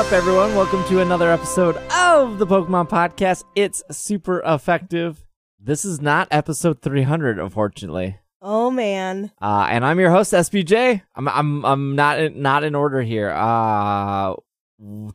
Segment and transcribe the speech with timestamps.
[0.00, 0.54] What's up, everyone?
[0.54, 3.44] Welcome to another episode of the Pokemon Podcast.
[3.54, 5.26] It's super effective.
[5.62, 8.18] This is not episode 300, unfortunately.
[8.40, 9.30] Oh man.
[9.42, 11.02] Uh, and I'm your host, SBJ.
[11.14, 13.28] I'm I'm I'm not in, not in order here.
[13.28, 14.36] Uh,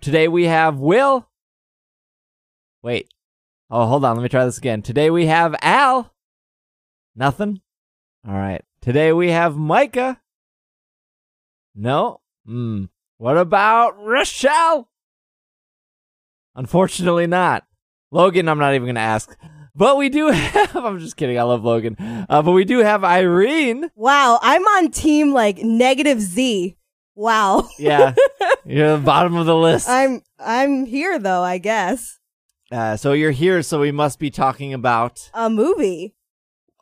[0.02, 1.28] today we have Will.
[2.84, 3.12] Wait.
[3.72, 4.16] Oh, hold on.
[4.16, 4.84] Let me try this again.
[4.84, 6.14] Today we have Al.
[7.16, 7.60] Nothing.
[8.28, 8.64] All right.
[8.82, 10.22] Today we have Micah.
[11.74, 12.22] No.
[12.46, 12.86] Hmm.
[13.18, 14.90] What about Rochelle?
[16.56, 17.64] Unfortunately, not.
[18.12, 19.36] Logan, I'm not even going to ask.
[19.76, 21.38] But we do have, I'm just kidding.
[21.38, 21.98] I love Logan.
[22.00, 23.90] Uh, but we do have Irene.
[23.96, 26.78] Wow, I'm on team like negative Z.
[27.16, 27.68] Wow.
[27.80, 28.14] Yeah.
[28.66, 29.88] you're the bottom of the list.
[29.88, 32.20] I'm I'm here though, I guess.
[32.72, 36.15] Uh, so you're here, so we must be talking about, A movie.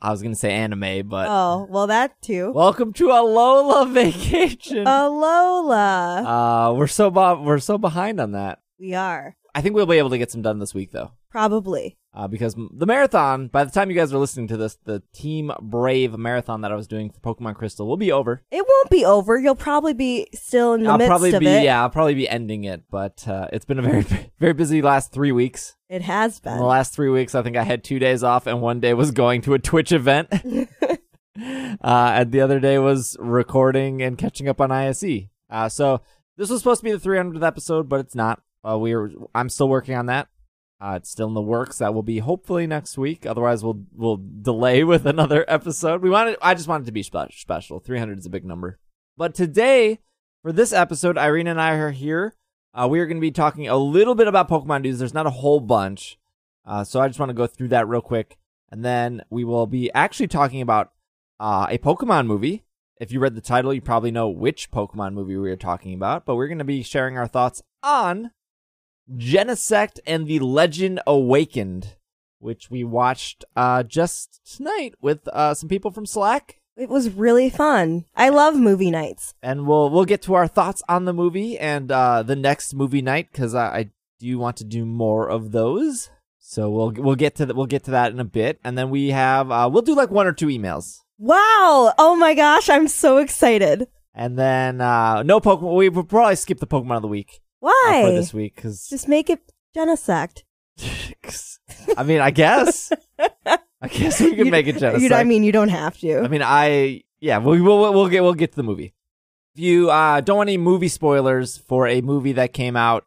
[0.05, 2.51] I was going to say anime, but Oh, well that too.
[2.51, 4.85] welcome to a Lola vacation.
[4.85, 6.69] Alola.
[6.69, 8.59] Uh, we're so bo- we're so behind on that.
[8.79, 9.35] we are.
[9.55, 11.11] I think we'll be able to get some done this week though.
[11.33, 11.97] Probably.
[12.13, 15.51] uh, because the marathon, by the time you guys are listening to this, the Team
[15.59, 18.43] Brave marathon that I was doing for Pokemon Crystal will be over.
[18.51, 19.39] It won't be over.
[19.39, 21.63] You'll probably be still in the I'll midst probably of be it.
[21.63, 24.05] yeah, I'll probably be ending it, but uh, it's been a very
[24.39, 25.75] very busy last three weeks.
[25.89, 28.61] It has In the last three weeks, I think I had two days off, and
[28.61, 30.29] one day was going to a Twitch event,
[31.41, 35.03] uh, and the other day was recording and catching up on ISE.
[35.49, 36.01] Uh, so
[36.37, 38.41] this was supposed to be the 300th episode, but it's not.
[38.67, 40.27] Uh, we are I'm still working on that.
[40.83, 41.77] Uh, it's still in the works.
[41.77, 43.25] That will be hopefully next week.
[43.25, 46.01] Otherwise, we'll we'll delay with another episode.
[46.01, 46.35] We wanted.
[46.41, 47.79] I just wanted to be spe- special.
[47.79, 48.79] 300 is a big number.
[49.15, 49.99] But today,
[50.41, 52.35] for this episode, Irene and I are here.
[52.73, 54.99] Uh, we are going to be talking a little bit about Pokemon news.
[54.99, 56.17] There's not a whole bunch,
[56.65, 58.37] uh, so I just want to go through that real quick,
[58.69, 60.91] and then we will be actually talking about
[61.39, 62.65] uh, a Pokemon movie.
[62.99, 66.25] If you read the title, you probably know which Pokemon movie we are talking about.
[66.25, 68.31] But we're going to be sharing our thoughts on
[69.11, 71.95] Genesect and the Legend Awakened,
[72.39, 76.59] which we watched uh, just tonight with uh, some people from Slack.
[76.75, 78.05] It was really fun.
[78.15, 79.35] I love movie nights.
[79.43, 83.01] and we'll we'll get to our thoughts on the movie and uh, the next movie
[83.01, 86.09] night because I, I do want to do more of those.
[86.39, 88.89] So we'll we'll get to the, we'll get to that in a bit, and then
[88.89, 91.93] we have uh, we'll do like one or two emails, Wow.
[91.99, 93.87] Oh my gosh, I'm so excited.
[94.15, 95.75] and then uh, no Pokemon.
[95.77, 98.03] We will probably skip the Pokemon of the week Why?
[98.05, 99.39] for this week because Just make it
[99.75, 100.43] Genesect.
[101.97, 102.91] I mean I guess
[103.83, 104.79] I guess we can make it.
[104.81, 106.19] You, I mean, you don't have to.
[106.19, 108.93] I mean, I yeah, we'll we'll, we'll get we'll get to the movie.
[109.55, 113.05] If you uh, don't want any movie spoilers for a movie that came out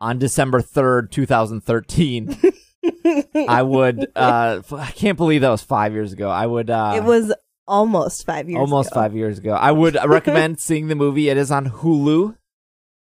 [0.00, 2.36] on December third, two thousand thirteen,
[3.48, 4.10] I would.
[4.16, 6.28] Uh, I can't believe that was five years ago.
[6.28, 6.70] I would.
[6.70, 7.32] Uh, it was
[7.68, 8.58] almost five years.
[8.58, 9.00] almost ago.
[9.00, 9.52] five years ago.
[9.52, 11.28] I would recommend seeing the movie.
[11.28, 12.36] It is on Hulu,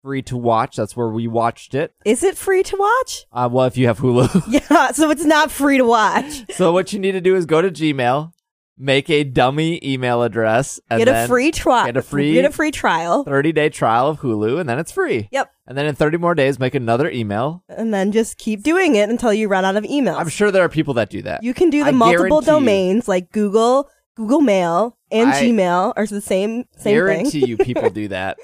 [0.02, 0.76] free to watch.
[0.76, 1.94] That's where we watched it.
[2.06, 3.26] Is it free to watch?
[3.32, 4.44] Uh, well, if you have Hulu.
[4.70, 6.44] Yeah, so it's not free to watch.
[6.56, 8.32] so what you need to do is go to Gmail,
[8.78, 11.86] make a dummy email address, and Get then a free trial.
[11.86, 14.92] get a free- Get a free trial, 30 day trial of Hulu, and then it's
[14.92, 15.28] free.
[15.32, 15.52] Yep.
[15.68, 17.64] And then in 30 more days, make another email.
[17.70, 20.16] and then just keep doing it until you run out of emails.
[20.18, 21.44] I'm sure there are people that do that.
[21.44, 22.54] you can do the I multiple guarantee you.
[22.60, 27.50] domains like Google, Google Mail, and I Gmail are the same same guarantee thing.
[27.50, 28.38] you people do that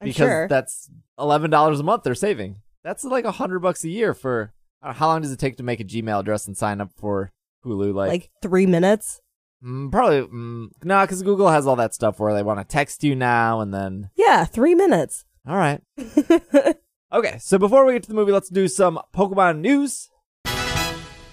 [0.00, 0.48] I'm because sure.
[0.48, 2.56] that's $11 a month they're saving.
[2.82, 4.52] That's like a hundred bucks a year for
[4.82, 7.30] uh, how long does it take to make a Gmail address and sign up for
[7.64, 7.94] Hulu?
[7.94, 9.20] Like, like three minutes.
[9.62, 13.04] mm, probably mm, no, because Google has all that stuff where they want to text
[13.04, 14.10] you now and then.
[14.16, 15.24] Yeah, three minutes.
[15.46, 15.82] All right.
[17.12, 20.10] Okay, so before we get to the movie, let's do some Pokemon news.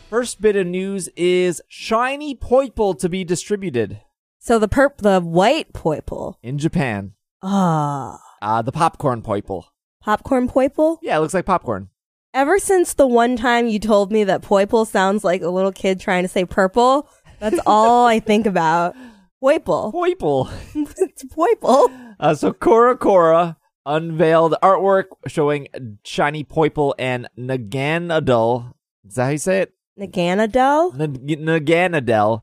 [0.10, 4.02] First bit of news is Shiny Poipole to be distributed
[4.40, 6.36] so the perp, the white poipole.
[6.42, 7.12] in Japan.
[7.44, 9.64] Ah, Uh, the popcorn Poipole.
[10.02, 10.98] popcorn poipole.
[11.02, 11.90] Yeah, it looks like popcorn.
[12.34, 16.00] Ever since the one time you told me that poipole sounds like a little kid
[16.00, 18.96] trying to say purple, that's all I think about.
[19.44, 19.94] Poipole.
[19.94, 20.52] Poipole.
[20.98, 22.16] it's poipole.
[22.20, 23.56] Uh, so CoroCoro
[23.86, 25.68] unveiled artwork showing
[26.04, 28.74] Shiny Poipole and Naganadel.
[29.08, 29.74] Is that how you say it?
[30.00, 31.00] Naganadel?
[31.00, 32.42] N- Naganadel.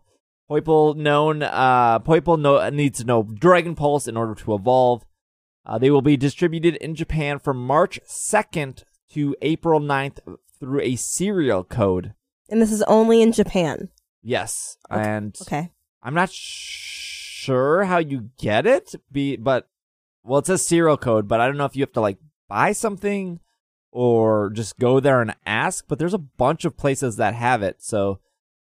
[0.51, 5.05] Poipole known, uh, Poipole no- needs to know Dragon Pulse in order to evolve.
[5.67, 10.19] Uh, they will be distributed in Japan from March 2nd to April 9th
[10.61, 12.15] through a serial code.
[12.51, 13.89] And this is only in Japan.
[14.23, 14.77] Yes.
[14.91, 15.01] Okay.
[15.03, 15.71] And Okay.
[16.03, 19.69] I'm not sh- sure how you get it, be, but,
[20.23, 22.19] well, it says serial code, but I don't know if you have to, like,
[22.49, 23.41] buy something
[23.91, 27.83] or just go there and ask, but there's a bunch of places that have it.
[27.83, 28.21] So,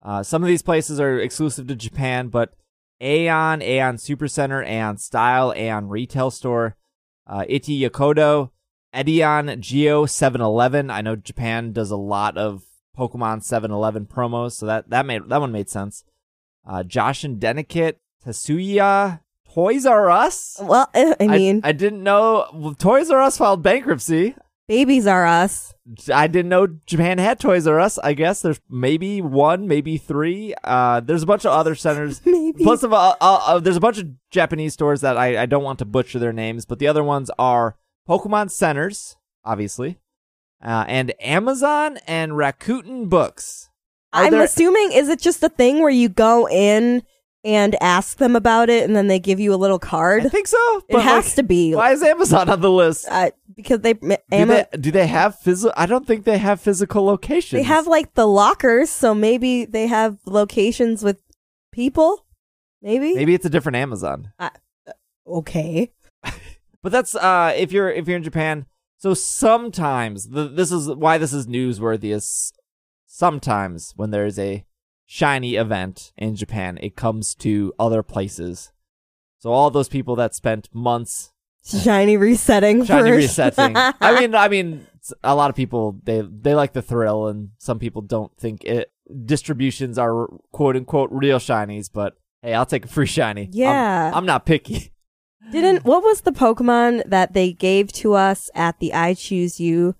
[0.02, 2.54] uh, some of these places are exclusive to Japan, but
[3.02, 6.76] Aeon, Aeon Supercenter, Aeon Style, Aeon Retail Store,
[7.28, 8.50] uh, Ito Yokado,
[8.94, 10.90] Edion Geo 711.
[10.90, 12.64] I know Japan does a lot of
[12.96, 16.04] Pokemon 711 promos, so that that made that one made sense.
[16.66, 17.94] Uh, Josh and Denikit,
[18.24, 19.20] Tatsuya,
[19.52, 20.58] Toys R Us.
[20.60, 24.34] Well, I mean, I, didn't know well, Toys R Us filed bankruptcy.
[24.68, 25.74] Babies are us.
[26.14, 27.98] I didn't know Japan had Toys R Us.
[27.98, 30.54] I guess there's maybe one, maybe three.
[30.62, 32.20] Uh, there's a bunch of other centers.
[32.26, 32.62] Maybe.
[32.62, 35.64] Plus, of uh, uh, uh, there's a bunch of Japanese stores that I, I don't
[35.64, 37.76] want to butcher their names, but the other ones are
[38.08, 39.98] Pokemon Centers, obviously,
[40.62, 43.70] uh, and Amazon and Rakuten Books.
[44.12, 47.02] Are I'm there- assuming is it just a thing where you go in
[47.48, 50.26] and ask them about it, and then they give you a little card.
[50.26, 50.58] I think so.
[50.88, 53.06] It but, has like, to be Why is Amazon on the list?
[53.10, 55.72] uh, because they Do they, do they have physical?
[55.74, 57.58] I don't think they have physical locations.
[57.58, 61.22] they have like the lockers, so maybe they have locations with
[61.72, 62.26] people.
[62.82, 63.14] Maybe.
[63.14, 64.32] Maybe it's a different Amazon.
[65.26, 65.92] Okay.
[66.80, 68.66] But that's uh if you're if you're in Japan.
[68.98, 72.52] So sometimes the, this is why this is newsworthy is
[73.06, 74.64] sometimes when there's a
[75.10, 78.70] shiny event in Japan, it comes to other places.
[79.38, 81.32] So all those people that spent months
[81.64, 82.84] Shiny resetting.
[82.84, 83.16] shiny first.
[83.38, 83.74] resetting.
[83.76, 84.86] I mean, I mean,
[85.24, 88.90] a lot of people they they like the thrill, and some people don't think it
[89.24, 91.90] distributions are quote unquote real shinies.
[91.92, 93.42] But hey, I'll take a free shiny.
[93.42, 94.10] I'm- Yeah.
[94.14, 94.92] I'm, not picky.
[95.52, 99.94] Didn't what was the Pokemon that they gave to us at the I Choose You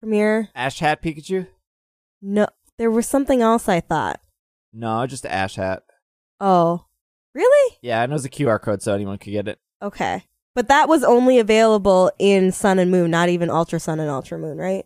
[0.00, 0.48] premiere?
[0.54, 1.46] Ash Hat Pikachu?
[2.22, 2.46] No,
[2.78, 4.20] there was something else I thought.
[4.74, 5.84] No, just Ash Hat.
[6.40, 6.84] Oh,
[7.34, 7.76] really?
[7.80, 9.58] Yeah, and it was a QR code, so anyone could get it.
[9.80, 10.24] Okay,
[10.54, 14.38] but that was only available in Sun and Moon, not even Ultra Sun and Ultra
[14.38, 14.84] Moon, right?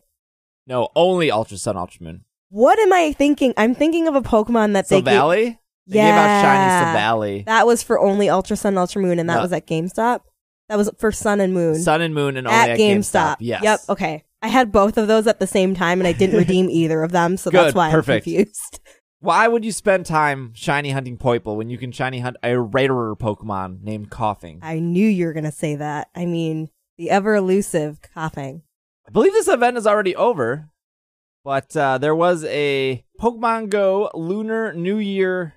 [0.67, 2.25] No, only Ultra Sun, Ultra Moon.
[2.51, 3.55] What am I thinking?
[3.57, 5.05] I'm thinking of a Pokemon that they gave.
[5.05, 5.59] Valley.
[5.89, 7.45] Gave out shiny Silvally.
[7.47, 9.43] That was for only Ultra Sun, Ultra Moon, and that No.
[9.43, 10.21] was at GameStop.
[10.69, 13.37] That was for Sun and Moon Sun and Moon, and only at at, GameStop.
[13.41, 13.63] Yes.
[13.63, 13.81] Yep.
[13.89, 14.25] Okay.
[14.43, 17.11] I had both of those at the same time, and I didn't redeem either of
[17.13, 18.27] them, so that's why perfect.
[18.27, 18.81] I'm confused.
[19.21, 23.17] Why would you spend time shiny hunting Poipole when you can shiny hunt a rarer
[23.17, 24.61] Pokemon named Koffing?
[24.63, 26.09] I knew you were gonna say that.
[26.15, 28.63] I mean, the ever elusive koffing.
[29.07, 30.71] I believe this event is already over,
[31.45, 35.55] but uh, there was a Pokemon Go Lunar New Year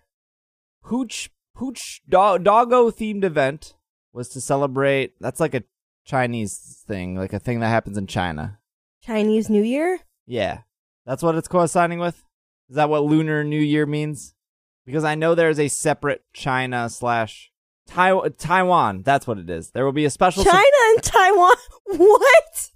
[0.85, 3.75] Hooch Hooch do- Doggo themed event
[4.11, 5.13] was to celebrate.
[5.19, 5.63] That's like a
[6.05, 8.57] Chinese thing, like a thing that happens in China.
[9.03, 9.99] Chinese New Year?
[10.25, 10.61] Yeah,
[11.05, 12.23] that's what it's coinciding with.
[12.71, 14.33] Is that what Lunar New Year means?
[14.85, 17.51] Because I know there's a separate China slash
[17.85, 19.01] Tai- Taiwan.
[19.03, 19.71] That's what it is.
[19.71, 20.45] There will be a special.
[20.45, 20.61] China
[20.95, 21.55] and Taiwan?
[21.97, 22.69] What?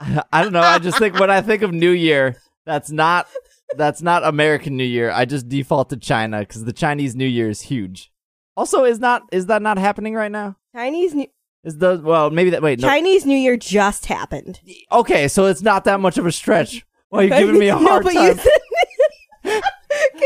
[0.32, 0.60] I don't know.
[0.60, 2.36] I just think when I think of New Year,
[2.66, 3.28] that's not
[3.76, 5.12] that's not American New Year.
[5.12, 8.10] I just default to China because the Chinese New Year is huge.
[8.56, 10.56] Also, is not is that not happening right now?
[10.74, 11.28] Chinese New
[11.62, 14.60] Is the well maybe that wait no Chinese New Year just happened.
[14.90, 16.84] okay so it's not that much of a stretch.
[17.10, 18.36] Well, you're giving me a no, hard but time.
[18.38, 18.42] you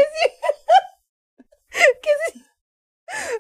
[1.75, 2.43] you,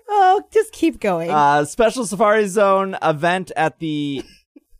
[0.08, 1.30] oh, just keep going.
[1.30, 4.22] Uh, special Safari Zone event at the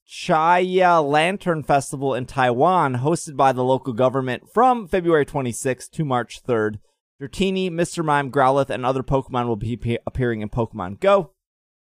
[0.08, 6.42] Chiayi Lantern Festival in Taiwan, hosted by the local government from February 26th to March
[6.42, 6.78] 3rd.
[7.20, 8.04] Dratini, Mr.
[8.04, 11.32] Mime, Growlithe, and other Pokemon will be pe- appearing in Pokemon Go.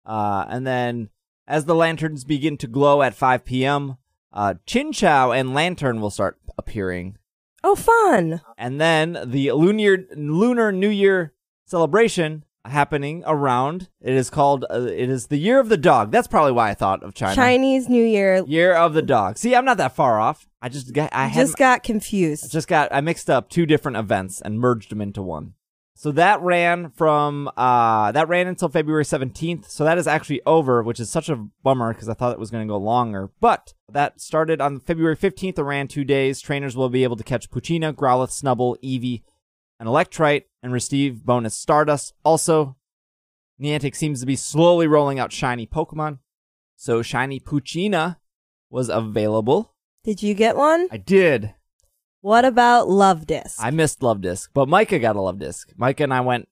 [0.05, 1.09] Uh, and then,
[1.47, 3.97] as the lanterns begin to glow at 5 p.m.,
[4.31, 7.17] uh, Chinchou and Lanturn will start appearing.
[7.63, 8.41] Oh, fun.
[8.57, 11.33] And then the lunar lunar New Year
[11.65, 13.89] celebration happening around.
[14.01, 14.65] It is called.
[14.69, 16.11] Uh, it is the Year of the Dog.
[16.11, 17.35] That's probably why I thought of China.
[17.35, 18.43] Chinese New Year.
[18.45, 19.37] Year of the Dog.
[19.37, 20.47] See, I'm not that far off.
[20.61, 21.09] I just got.
[21.13, 22.51] I had just got confused.
[22.51, 22.93] just got.
[22.93, 25.53] I mixed up two different events and merged them into one.
[26.01, 29.69] So that ran from uh that ran until February 17th.
[29.69, 32.49] So that is actually over, which is such a bummer because I thought it was
[32.49, 33.29] going to go longer.
[33.39, 35.59] But that started on February 15th.
[35.59, 36.41] It ran two days.
[36.41, 39.21] Trainers will be able to catch Poochyena, Growlithe, Snubbull, Eevee,
[39.79, 42.15] and Electrite and receive bonus Stardust.
[42.25, 42.77] Also,
[43.61, 46.17] Niantic seems to be slowly rolling out shiny Pokemon.
[46.77, 48.17] So shiny Poochyena
[48.71, 49.75] was available.
[50.03, 50.87] Did you get one?
[50.89, 51.53] I did.
[52.21, 53.55] What about Luvdisc?
[53.59, 55.73] I missed Luvdisc, but Micah got a Luvdisc.
[55.75, 56.47] Micah and I went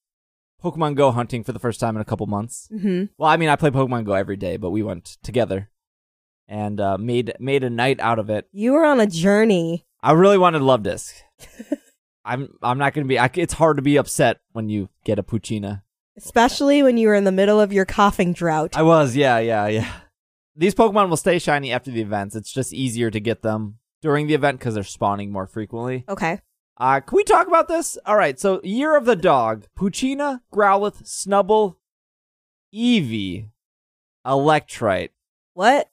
[0.64, 2.68] Pokemon Go hunting for the first time in a couple months.
[2.72, 5.70] hmm Well, I mean, I play Pokemon Go every day, but we went together
[6.48, 8.48] and uh, made made a night out of it.
[8.52, 9.86] You were on a journey.
[10.02, 11.14] I really wanted Luvdisc.
[12.26, 13.20] I'm I'm not gonna be.
[13.20, 15.84] I, it's hard to be upset when you get a Poochyena.
[16.18, 18.76] Especially when you were in the middle of your koffing drought.
[18.76, 19.90] I was, yeah, yeah, yeah.
[20.54, 22.36] These Pokemon will stay shiny after the events.
[22.36, 26.06] It's just easier to get them during the event because they're spawning more frequently.
[26.08, 26.40] okay.
[26.82, 27.98] Uh, can we talk about this?
[28.06, 31.76] All right, so Year of the Dog, Poochyena, Growlithe, Snubbull,
[32.74, 33.50] Eevee,
[34.26, 35.10] Electrite.
[35.54, 35.90] What?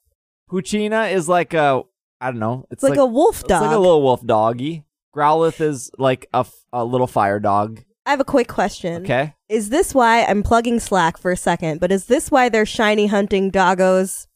[0.49, 1.83] Poochyena is like a
[2.21, 2.65] I don't know.
[2.71, 3.61] It's It's like, a wolf it's dog.
[3.63, 4.85] like a little wolf doggy.
[5.15, 7.83] Growlithe is like a, f- a little fire dog.
[8.05, 9.03] I have a quick question.
[9.03, 9.35] Okay.
[9.49, 11.79] Is this why I'm plugging Slack for a second?
[11.79, 14.26] But is this why they're shiny hunting doggos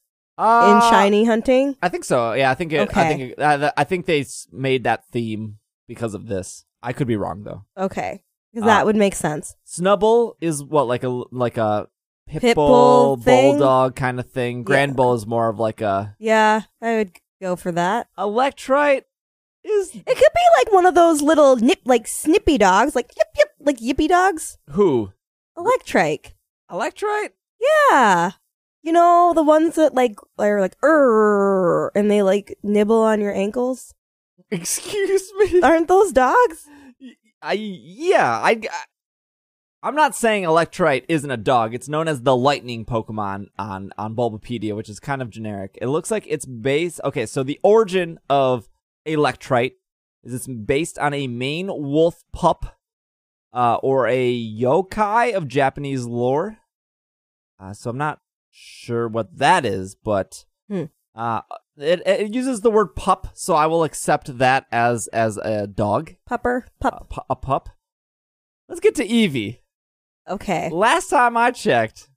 [0.42, 1.76] in Uh, shiny hunting?
[1.82, 2.34] I think so.
[2.34, 5.58] Yeah, I think it, I think it- uh, I think they made that theme
[5.88, 6.66] because of this.
[6.82, 7.66] I could be wrong though.
[7.78, 9.56] Okay, because Uh, that would make sense.
[9.68, 11.88] Snubbull is what like a like a
[12.28, 13.58] pit, Pit bull, bull thing?
[13.58, 14.64] bulldog kind of thing.
[14.64, 14.96] Grand Yeah.
[14.96, 18.08] bull is more of like a Yeah, I would go for that.
[18.18, 19.04] electrite
[19.64, 23.28] is It could be like one of those little nip, like snippy dogs, like yip
[23.38, 24.58] yip, like yippy dogs.
[24.72, 25.12] who
[25.58, 26.34] Electrike.
[26.72, 27.34] electrite.
[27.60, 28.32] Yeah.
[28.84, 33.34] You know, the ones that like are like er and they like nibble on your
[33.34, 33.94] ankles.
[34.52, 35.62] Excuse me.
[35.62, 36.68] Aren't those dogs?
[37.42, 38.52] I yeah I.
[38.52, 38.86] I
[39.84, 41.74] I'm not saying Electrite isn't a dog.
[41.74, 45.78] It's known as the lightning Pokemon on on Bulbapedia, which is kind of generic.
[45.82, 47.02] It looks like it's based.
[47.04, 48.70] Okay, so the origin of
[49.08, 49.74] Electrite
[50.24, 52.78] is it's based on a Maine wolf pup,
[53.54, 56.58] uh, or a yokai of Japanese lore.
[57.60, 58.21] Uh, so I'm not
[58.52, 60.86] sure what that is, but Hmm.
[61.16, 61.42] uh,
[61.78, 66.14] it, it uses the word pup, so I will accept that as as a dog,
[66.30, 66.66] Pupper?
[66.66, 67.10] a, Pup.
[67.10, 67.70] pu- a pup.
[68.70, 69.60] Let's get to Eevee.
[70.30, 70.70] Okay.
[70.70, 72.10] Last time I checked,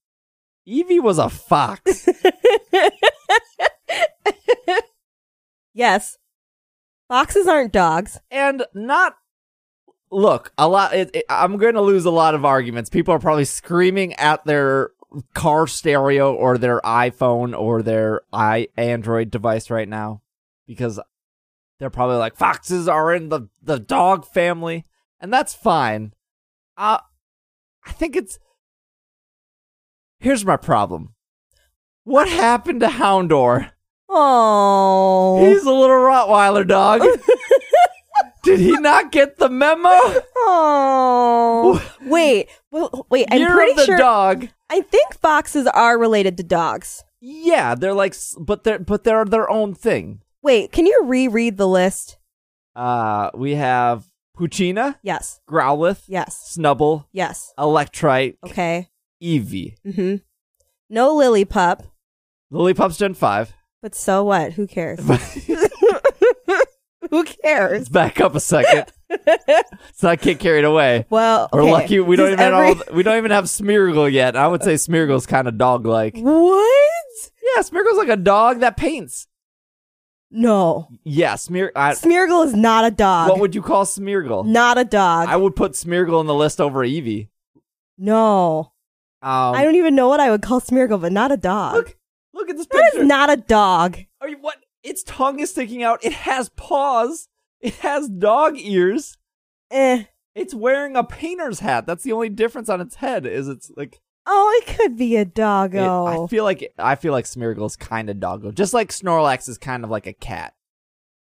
[0.69, 2.07] Eevee was a fox.
[5.75, 6.19] yes.
[7.09, 8.19] Foxes aren't dogs.
[8.31, 9.17] and not
[10.11, 13.19] look a lot it, it- i'm going to lose a lot of arguments people are
[13.19, 14.91] probably screaming at their
[15.35, 20.23] car stereo or their iphone or their i android device right now
[20.67, 20.99] because
[21.79, 24.85] they're probably like foxes are in the the dog family.
[25.21, 26.13] And that's fine.
[26.77, 26.99] Uh
[27.85, 28.39] i think it's
[30.19, 31.15] here's my problem.
[32.05, 33.71] What happened to houndour?
[34.09, 35.45] Oh.
[35.45, 37.01] he's a little rottweiler dog
[38.45, 39.91] did he not get the memo
[40.37, 41.83] Oh.
[42.03, 42.49] wait.
[42.71, 43.27] Well, wait.
[43.31, 43.97] I'm Year pretty the sure.
[43.99, 44.49] dog.
[44.71, 47.05] I think foxes are related to dogs.
[47.21, 50.21] Yeah, they're like, but they're but they're their own thing.
[50.43, 50.73] Wait.
[50.73, 52.19] Can you reread the list?
[52.77, 55.41] Uh, we have Poochyena, Yes.
[55.49, 56.57] Growlithe, Yes.
[56.59, 57.53] Snubbull, Yes.
[57.59, 58.89] Electrite, Okay.
[59.23, 59.77] Eevee.
[59.87, 60.17] Mm-hmm.
[60.91, 61.85] No lily pup.
[62.53, 63.55] Lillipup's Gen Five.
[63.81, 64.53] But so what?
[64.55, 64.99] Who cares?
[67.15, 67.79] Who cares?
[67.79, 68.93] Let's back up a second.
[69.09, 71.07] Let's not get carried away.
[71.11, 74.35] Well, We're lucky we don't Does even every- know, we don't even have Smeargle yet.
[74.35, 76.17] I would say Smeargle's kind of dog like.
[76.19, 77.31] What?
[77.55, 79.29] Yeah, Smeargle's like a dog that paints.
[80.33, 80.89] No.
[81.05, 81.71] Yeah, Smear.
[81.77, 83.29] I, Smeargle is not a dog.
[83.31, 84.45] what would you call Smeargle?
[84.45, 85.29] not a dog.
[85.29, 87.29] I would put Smeargle on the list over Eevee.
[87.97, 88.73] no.
[89.23, 91.75] Um, I don't even know what I would call Smeargle, but not a dog.
[91.77, 91.97] Look,
[92.35, 93.01] look at this that picture.
[93.03, 93.97] is not a dog.
[94.21, 94.57] Are you what?
[94.85, 96.05] Its tongue is sticking out.
[96.05, 97.29] It has paws.
[97.61, 99.17] It has dog ears.
[99.71, 100.05] Eh.
[100.35, 101.87] It's wearing a painter's hat.
[101.87, 103.25] That's the only difference on its head.
[103.27, 106.07] Is it's like Oh, it could be a it- doggo.
[106.25, 109.85] I feel like I feel like Smeargle's kind of doggo, just like Snorlax is kind
[109.85, 110.55] of like a cat.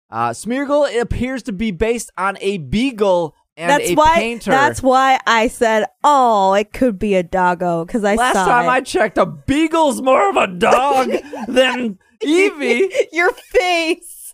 [0.09, 4.15] Uh, Smeargle it appears to be based on a beagle and that's a why.
[4.15, 4.51] painter.
[4.51, 8.69] That's why I said, "Oh, it could be a doggo," because I Last time it.
[8.69, 11.09] I checked, a beagle's more of a dog
[11.47, 12.91] than Eevee.
[13.11, 14.33] Your face.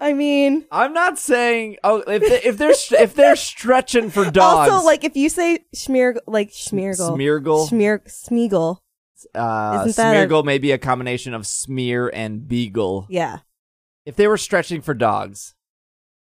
[0.00, 4.70] I mean, I'm not saying oh if they, if they're if they're stretching for dogs.
[4.70, 7.68] also like if you say Schmeargle, like Schmeargle, Smeargle.
[7.70, 8.78] Schmear, Smeagol,
[9.34, 13.06] uh, Isn't that a- may be a combination of smear and beagle.
[13.08, 13.38] yeah.
[14.04, 15.54] If they were stretching for dogs,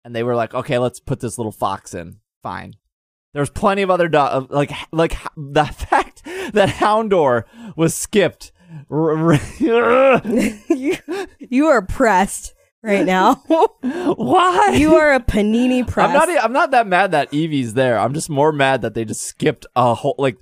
[0.05, 2.75] and they were like, okay, let's put this little fox in, fine.
[3.33, 6.23] There's plenty of other dogs, like like the fact
[6.53, 7.43] that Houndour
[7.75, 8.51] was skipped.
[9.59, 10.97] You,
[11.39, 13.35] you are pressed right now.
[13.81, 14.75] Why?
[14.77, 16.09] you are a panini press.
[16.09, 16.43] I'm not.
[16.43, 17.99] I'm not that mad that Eevee's there.
[17.99, 20.37] I'm just more mad that they just skipped a whole like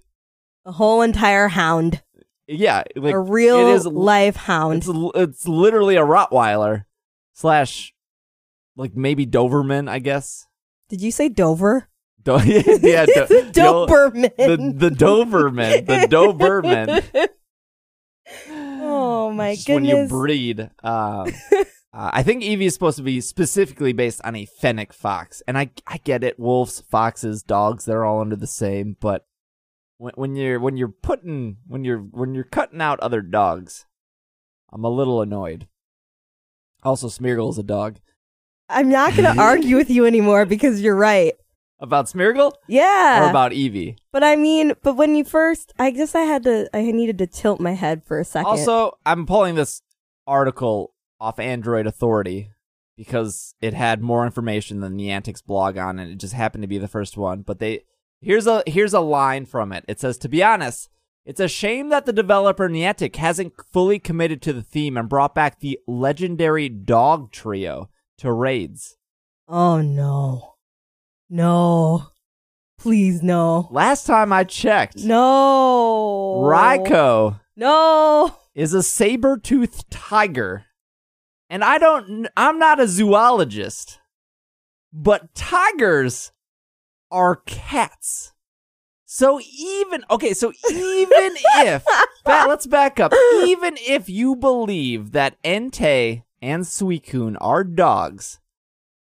[0.65, 2.01] a whole entire hound,
[2.47, 4.77] yeah like a real it is life hound.
[4.77, 6.85] It's it's literally a Rottweiler
[7.33, 7.93] slash
[8.75, 10.47] like maybe Doberman, I guess.
[10.89, 11.89] Did you say Dover?
[12.23, 14.35] Do- yeah, do- Doberman.
[14.35, 17.29] The the Doberman, the Doberman.
[18.49, 20.61] Oh my Just when you breed.
[20.83, 25.41] Um, uh, I think Eevee is supposed to be specifically based on a fennec fox,
[25.47, 26.39] and I I get it.
[26.39, 28.97] Wolves, foxes, dogs, they're all under the same.
[28.99, 29.25] But
[29.97, 33.85] when when you're when you're putting when you're when you're cutting out other dogs,
[34.71, 35.67] I'm a little annoyed.
[36.83, 37.99] Also, Smeargle is a dog.
[38.69, 41.33] I'm not going to argue with you anymore because you're right.
[41.79, 43.25] About Smeargle Yeah.
[43.25, 43.97] or about Eevee?
[44.13, 47.27] but I mean, but when you first, I guess I had to, I needed to
[47.27, 48.47] tilt my head for a second.
[48.47, 49.81] Also, I'm pulling this
[50.25, 52.51] article off Android Authority
[52.97, 56.09] because it had more information than the Niantic's blog on it.
[56.09, 57.41] It just happened to be the first one.
[57.41, 57.81] But they
[58.21, 59.83] here's a here's a line from it.
[59.87, 60.89] It says, "To be honest,
[61.25, 65.35] it's a shame that the developer Niantic hasn't fully committed to the theme and brought
[65.35, 67.89] back the legendary dog trio
[68.19, 68.95] to raids.
[69.49, 70.54] oh no.
[71.29, 72.07] No.
[72.77, 73.67] Please, no.
[73.71, 76.41] Last time I checked, No.
[76.45, 78.35] Raikou No.
[78.53, 80.65] is a saber-toothed tiger.
[81.49, 83.99] And I don't I'm not a zoologist,
[84.91, 86.31] but tigers
[87.11, 88.33] are cats.
[89.05, 91.85] So even okay, so even if
[92.25, 93.13] ba- let's back up.
[93.45, 98.39] Even if you believe that Entei and Suicune are dogs,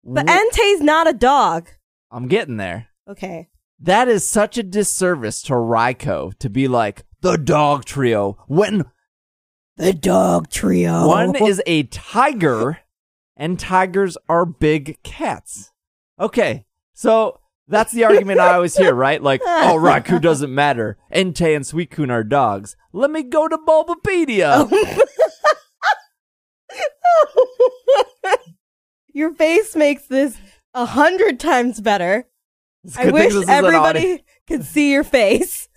[0.04, 1.68] But wh- Entei's not a dog.
[2.10, 2.88] I'm getting there.
[3.08, 3.48] Okay.
[3.80, 8.84] That is such a disservice to Raikou to be like the dog trio when
[9.76, 11.06] The dog trio.
[11.06, 12.80] One is a tiger,
[13.36, 15.72] and tigers are big cats.
[16.18, 17.38] Okay, so
[17.68, 19.22] that's the argument I always hear, right?
[19.22, 20.98] Like, oh, Raikou doesn't matter.
[21.14, 22.76] Entei and Suicune are dogs.
[22.92, 24.68] Let me go to Bulbapedia.
[27.30, 28.36] Oh
[29.12, 30.36] Your face makes this
[30.82, 32.26] a hundred times better.
[32.96, 35.68] I wish this is an audio- everybody could see your face.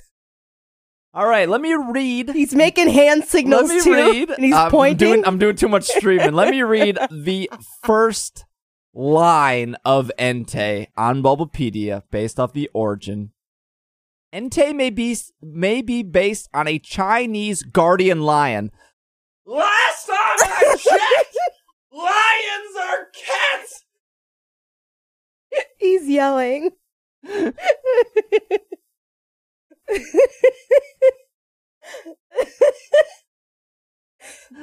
[1.13, 2.29] All right, let me read.
[2.29, 4.29] He's making hand signals Let me too, read.
[4.29, 4.98] and he's I'm pointing.
[5.10, 6.31] Doing, I'm doing too much streaming.
[6.34, 7.50] Let me read the
[7.84, 8.46] first
[8.93, 13.31] line of Entei on Bulbapedia based off the origin.
[14.34, 18.72] Entei may be may be based on a Chinese guardian lion.
[19.46, 21.37] Last time I checked,
[21.92, 23.80] lions are cats.
[25.81, 26.72] He's yelling.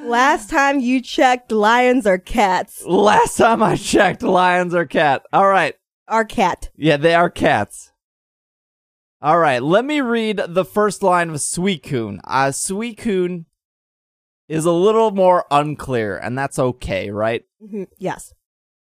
[0.03, 2.85] Last time you checked, lions are cats.
[2.85, 5.23] Last time I checked, lions are cat.
[5.33, 5.75] All right.
[6.07, 6.69] Are cat.
[6.75, 7.91] Yeah, they are cats.
[9.21, 12.19] All right, let me read the first line of Suicune.
[12.23, 13.45] Uh, Suicune
[14.47, 17.43] is a little more unclear, and that's okay, right?
[17.61, 18.33] Mhm, Yes.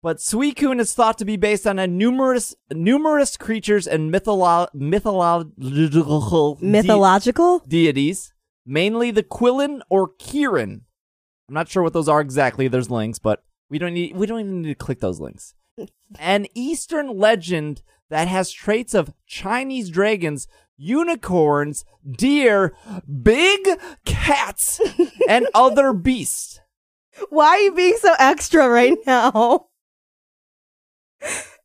[0.03, 6.57] But Suicune is thought to be based on a numerous numerous creatures and mytholo- mythological
[6.57, 7.61] de- Mythological?
[7.61, 8.35] deities,
[8.67, 10.81] mainly the Qilin or Kirin.
[11.49, 12.67] I'm not sure what those are exactly.
[12.67, 15.55] There's links, but we don't need we don't even need to click those links.
[16.19, 22.75] An Eastern legend that has traits of Chinese dragons, unicorns, deer,
[23.23, 23.69] big
[24.05, 24.81] cats,
[25.29, 26.61] and other beasts.
[27.29, 29.69] Why are you being so extra right now?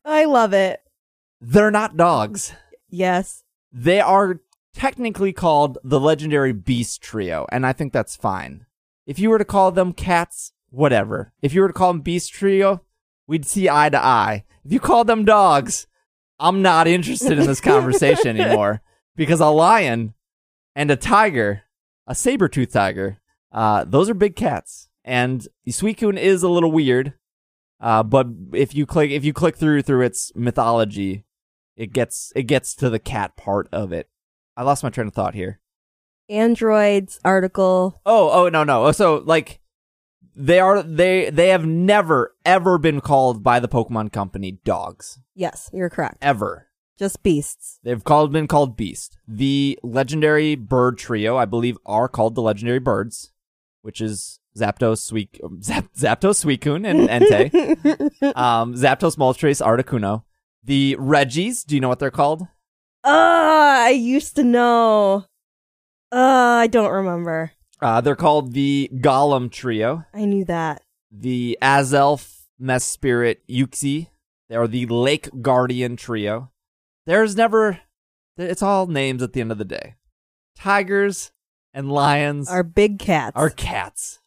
[0.05, 0.81] I love it.
[1.41, 2.53] They're not dogs.
[2.89, 3.43] Yes.
[3.71, 4.39] They are
[4.73, 8.65] technically called the legendary beast trio, and I think that's fine.
[9.05, 11.33] If you were to call them cats, whatever.
[11.41, 12.83] If you were to call them beast trio,
[13.25, 14.45] we'd see eye to eye.
[14.63, 15.87] If you call them dogs,
[16.39, 18.81] I'm not interested in this conversation anymore
[19.15, 20.13] because a lion
[20.75, 21.63] and a tiger,
[22.05, 23.19] a saber-toothed tiger,
[23.51, 24.89] uh, those are big cats.
[25.03, 27.13] And Suicune is a little weird,
[27.79, 31.25] uh, but if you click if you click through through its mythology,
[31.75, 34.09] it gets it gets to the cat part of it.
[34.55, 35.59] I lost my train of thought here.
[36.29, 38.01] Android's article.
[38.05, 38.91] Oh, oh no, no.
[38.91, 39.59] So like
[40.35, 45.19] they are they they have never ever been called by the Pokemon company dogs.
[45.35, 46.17] Yes, you're correct.
[46.21, 46.67] Ever.
[46.97, 47.79] Just beasts.
[47.83, 49.17] They've called been called beast.
[49.27, 53.31] The legendary bird trio, I believe, are called the legendary birds,
[53.83, 57.53] which is Zapdos, Sweet Zap, Zapdos, Suicune, and Entei.
[58.35, 60.23] um, Zapdos, Moltres, Articuno.
[60.63, 62.47] The Regis, do you know what they're called?
[63.03, 65.25] Ah, I used to know.
[66.11, 66.17] Uh,
[66.63, 67.51] I don't remember.
[67.81, 70.03] Uh, they're called the Golem trio.
[70.13, 70.81] I knew that.
[71.11, 74.07] the Azelf, Mess Spirit, Uxie.
[74.49, 76.51] They are the Lake Guardian trio.
[77.05, 77.79] There's never,
[78.37, 79.95] it's all names at the end of the day.
[80.57, 81.31] Tigers
[81.73, 83.35] and lions Are big cats.
[83.35, 84.19] are cats.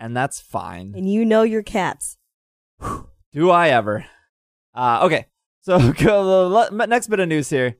[0.00, 0.94] And that's fine.
[0.96, 2.16] and you know your cats.
[3.32, 4.06] Do I ever?
[4.74, 5.26] Uh, okay,
[5.60, 7.76] so go, next bit of news here.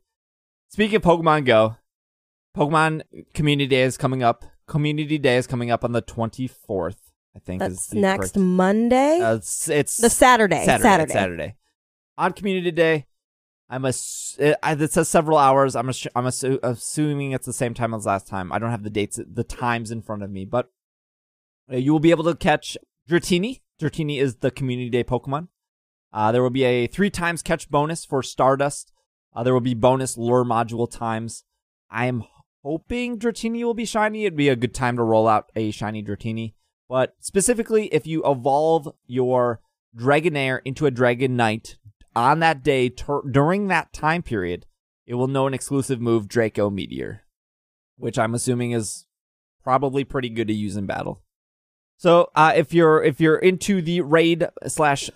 [0.69, 1.77] Speaking of Pokemon Go,
[2.57, 3.03] Pokemon
[3.35, 4.45] Community Day is coming up.
[4.67, 6.97] Community Day is coming up on the 24th,
[7.35, 7.63] I think.
[7.63, 9.21] is That's the next correct- Monday.
[9.21, 10.65] Uh, it's, it's the Saturday.
[10.65, 10.83] Saturday.
[10.83, 11.13] Saturday.
[11.13, 11.57] Saturday.
[12.19, 13.07] On Community Day,
[13.69, 15.75] I'm ass- it, it says several hours.
[15.75, 18.53] I'm assu- I'm assu- assuming it's the same time as last time.
[18.53, 20.71] I don't have the dates, the times in front of me, but
[21.77, 22.77] you will be able to catch
[23.09, 23.61] Dratini.
[23.81, 25.49] Dratini is the Community Day Pokemon.
[26.13, 28.93] Uh, there will be a three times catch bonus for Stardust.
[29.35, 31.45] Uh, there will be bonus lure module times.
[31.91, 32.25] I am
[32.65, 34.25] hoping Dratini will be shiny.
[34.25, 36.55] It'd be a good time to roll out a shiny Dratini.
[36.89, 39.61] But specifically, if you evolve your
[39.97, 41.77] Dragonair into a Dragonite
[42.17, 44.67] on that day tur- during that time period,
[45.07, 47.23] it will know an exclusive move, Draco Meteor,
[47.97, 49.07] which I'm assuming is
[49.63, 51.23] probably pretty good to use in battle.
[52.01, 55.11] So uh, if you're if you're into the raid slash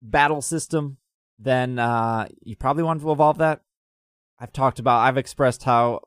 [0.00, 0.98] battle system,
[1.40, 3.62] then uh, you probably want to evolve that.
[4.38, 6.02] I've talked about, I've expressed how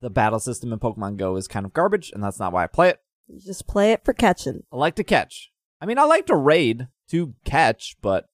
[0.00, 2.66] the battle system in Pokemon Go is kind of garbage, and that's not why I
[2.66, 2.98] play it.
[3.28, 4.64] You just play it for catching.
[4.72, 5.52] I like to catch.
[5.80, 8.26] I mean, I like to raid to catch, but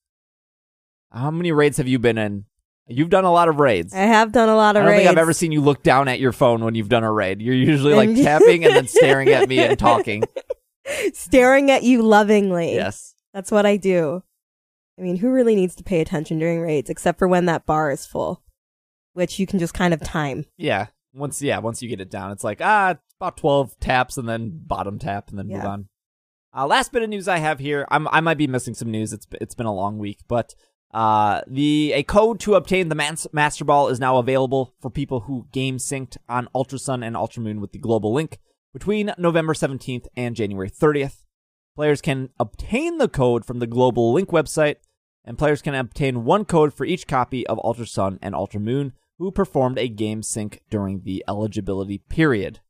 [1.12, 2.46] how many raids have you been in?
[2.87, 3.92] You've done a lot of raids.
[3.92, 5.00] I have done a lot I of don't raids.
[5.04, 7.42] think I've ever seen you look down at your phone when you've done a raid.
[7.42, 10.24] You're usually like tapping and then staring at me and talking.
[11.12, 12.74] Staring at you lovingly.
[12.74, 13.14] Yes.
[13.32, 14.22] That's what I do.
[14.98, 17.90] I mean, who really needs to pay attention during raids except for when that bar
[17.90, 18.42] is full,
[19.14, 20.44] which you can just kind of time.
[20.56, 20.88] Yeah.
[21.12, 24.60] Once yeah, once you get it down, it's like ah, about twelve taps and then
[24.64, 25.88] bottom tap and then move on.
[26.56, 27.86] Uh, last bit of news I have here.
[27.90, 29.12] I'm I might be missing some news.
[29.12, 30.54] It's it's been a long week, but
[30.92, 35.20] uh, the a code to obtain the Mas- Master Ball is now available for people
[35.20, 38.38] who game synced on Ultra Sun and Ultra Moon with the global link
[38.72, 41.24] between November 17th and January 30th.
[41.76, 44.76] Players can obtain the code from the global link website,
[45.24, 48.92] and players can obtain one code for each copy of Ultra Sun and Ultra Moon
[49.18, 52.61] who performed a game sync during the eligibility period.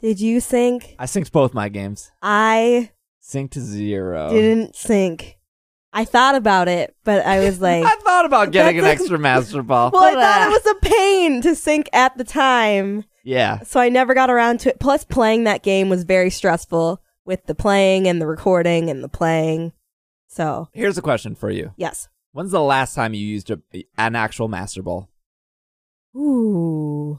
[0.00, 0.94] Did you sync?
[0.98, 2.10] I synced both my games.
[2.22, 2.90] I
[3.20, 4.28] Sync to zero.
[4.30, 5.38] didn't sync.
[5.94, 9.18] I thought about it, but I was like, I thought about getting an That's- extra
[9.18, 9.90] Master Ball.
[9.94, 13.04] well, I thought it was a pain to sync at the time.
[13.24, 13.60] Yeah.
[13.62, 14.78] So I never got around to it.
[14.78, 19.08] Plus, playing that game was very stressful with the playing and the recording and the
[19.08, 19.72] playing.
[20.28, 21.72] So, Here's a question for you.
[21.76, 22.08] yes.
[22.32, 23.60] When's the last time you used a,
[23.96, 25.08] an actual Master Ball?
[26.16, 27.18] Ooh.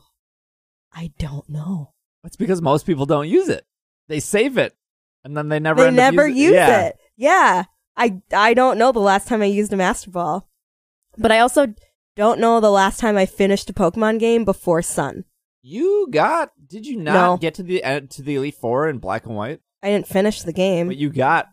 [0.94, 1.94] I don't know.
[2.24, 3.66] It's because most people don't use it.
[4.08, 4.76] They save it,
[5.24, 5.82] and then they never.
[5.82, 6.82] they end never using- use yeah.
[6.88, 6.98] it.
[7.18, 7.64] Yeah.
[7.98, 10.50] I I don't know the last time I used a Master Ball.
[11.18, 11.74] But I also
[12.18, 15.24] don't know the last time I finished a Pokemon game before Sun.
[15.68, 16.52] You got?
[16.68, 17.38] Did you not No.
[17.38, 19.62] get to the uh, to the Elite Four in Black and White?
[19.82, 20.86] I didn't finish the game.
[20.88, 21.48] But you got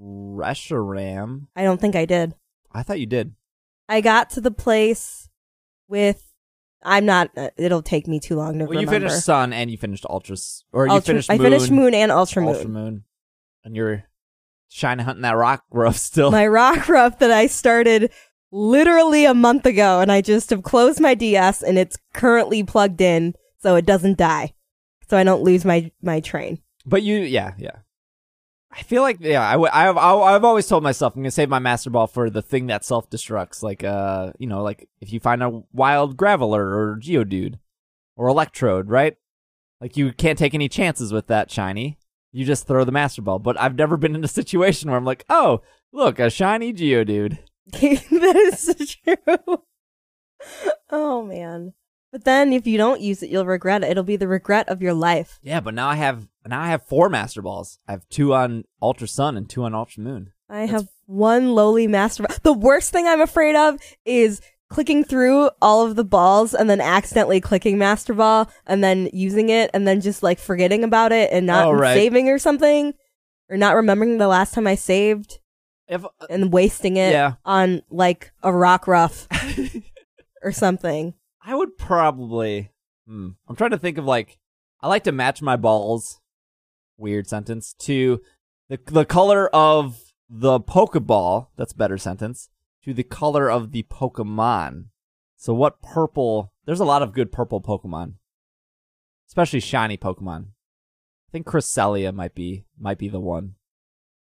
[0.00, 1.48] Reshiram.
[1.54, 2.34] I don't think I did.
[2.72, 3.34] I thought you did.
[3.88, 5.28] I got to the place
[5.86, 6.24] with
[6.82, 9.76] I'm not uh, it'll take me too long to Well, you finished Sun and you
[9.76, 12.54] finished Ultras, or you Ultra- finished I finished Moon and Ultra Moon.
[12.54, 13.04] Ultra Moon,
[13.64, 14.04] and you're
[14.68, 16.30] shiny hunting that rock growth still.
[16.30, 18.10] My Rockruff that I started
[18.50, 23.00] literally a month ago and I just have closed my DS and it's currently plugged
[23.02, 24.54] in so it doesn't die.
[25.08, 26.60] So I don't lose my my train.
[26.84, 27.76] But you, yeah, yeah.
[28.70, 31.48] I feel like, yeah, I, w- I've, I've I've always told myself I'm gonna save
[31.48, 35.12] my master ball for the thing that self destructs, like, uh, you know, like if
[35.12, 37.58] you find a wild graveler or geodude
[38.16, 39.16] or electrode, right?
[39.80, 41.98] Like you can't take any chances with that shiny.
[42.32, 43.38] You just throw the master ball.
[43.38, 47.38] But I've never been in a situation where I'm like, oh, look, a shiny geodude.
[47.72, 49.62] that is true.
[50.90, 51.72] oh man.
[52.10, 53.90] But then if you don't use it, you'll regret it.
[53.90, 55.38] It'll be the regret of your life.
[55.42, 57.78] Yeah, but now I have now I have four master balls.
[57.86, 60.32] I have two on Ultra Sun and two on Ultra Moon.
[60.48, 62.26] I have one lowly master.
[62.42, 64.40] The worst thing I'm afraid of is
[64.70, 69.48] clicking through all of the balls and then accidentally clicking master ball and then using
[69.50, 71.94] it and then just like forgetting about it and not Oh, right.
[71.94, 72.92] saving or something
[73.50, 75.38] or not remembering the last time I saved
[75.88, 77.34] If uh, and wasting it Yeah.
[77.46, 79.26] on like a Rockruff
[80.42, 81.14] or something.
[81.48, 82.70] I would probably.
[83.06, 84.38] Hmm, I'm trying to think of like.
[84.82, 86.20] I like to match my balls.
[86.98, 88.20] Weird sentence to
[88.68, 91.46] the the color of the Pokeball.
[91.56, 92.50] That's a better sentence.
[92.84, 94.86] To the color of the Pokemon.
[95.36, 96.52] So what purple?
[96.66, 98.14] There's a lot of good purple Pokemon,
[99.28, 100.48] especially shiny Pokemon.
[100.48, 103.54] I think Cresselia might be might be the one.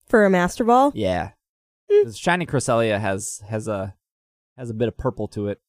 [0.07, 0.91] For a master ball?
[0.95, 1.31] Yeah.
[1.89, 3.95] 'Cause shiny Cresselia has has a
[4.57, 5.61] has a bit of purple to it.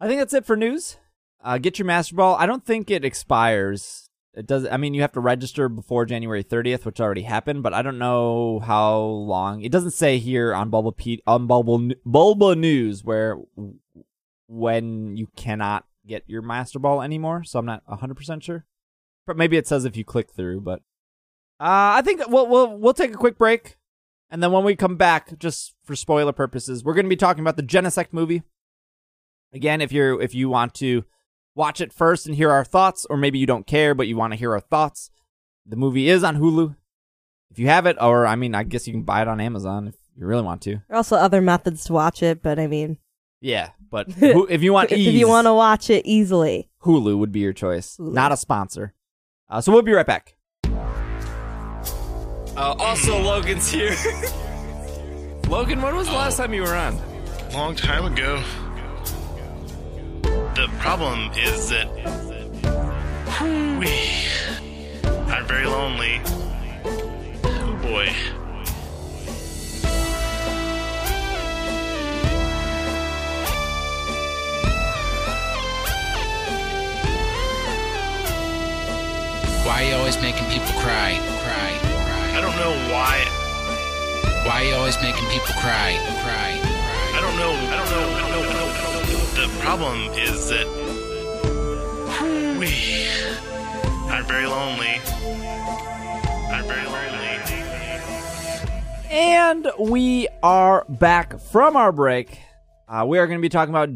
[0.00, 0.98] I think that's it for news.
[1.42, 2.36] Uh, get your Master Ball.
[2.36, 4.08] I don't think it expires.
[4.32, 4.66] It does.
[4.66, 7.98] I mean, you have to register before January 30th, which already happened, but I don't
[7.98, 9.62] know how long.
[9.62, 10.92] It doesn't say here on Bulba
[11.26, 13.36] on Bulba Bulba News where
[14.48, 17.44] when you cannot get your Master Ball anymore.
[17.44, 18.64] So I'm not 100 percent sure.
[19.26, 20.62] But maybe it says if you click through.
[20.62, 20.80] But
[21.60, 23.76] uh, I think we'll we'll we'll take a quick break.
[24.30, 27.42] And then when we come back, just for spoiler purposes, we're going to be talking
[27.42, 28.42] about the Genesect movie.
[29.54, 31.04] Again, if you're if you want to
[31.54, 34.32] watch it first and hear our thoughts, or maybe you don't care but you want
[34.32, 35.10] to hear our thoughts,
[35.64, 36.74] the movie is on Hulu.
[37.50, 39.86] If you have it, or I mean, I guess you can buy it on Amazon
[39.86, 40.70] if you really want to.
[40.70, 42.98] There are also other methods to watch it, but I mean,
[43.40, 47.30] Yeah, but who, if you want if you want to watch it easily, Hulu would
[47.30, 47.96] be your choice.
[47.96, 48.12] Hulu.
[48.12, 48.92] Not a sponsor.
[49.48, 50.34] Uh, so we'll be right back.
[52.56, 53.94] Uh, also, Logan's here.
[55.48, 56.98] Logan, when was the last time you were on?
[57.52, 58.42] long time ago.
[60.84, 61.88] The problem is that
[63.80, 63.88] we
[65.32, 66.20] I'm very lonely.
[67.42, 68.12] Oh boy.
[79.64, 81.18] Why are you always making people cry?
[81.40, 81.72] Cry,
[82.36, 83.24] I don't know why.
[84.46, 85.96] Why are you always making people cry?
[86.20, 87.20] Cry, I cry.
[87.22, 87.52] don't know.
[87.72, 88.16] I don't know.
[88.16, 88.50] I don't know.
[88.50, 88.93] I don't know.
[89.44, 90.66] The problem is that
[92.58, 93.06] we
[94.10, 94.98] I'm very lonely.
[96.66, 97.52] Very lonely.
[99.10, 102.38] And we are back from our break.
[102.88, 103.90] Uh, we are going to be talking about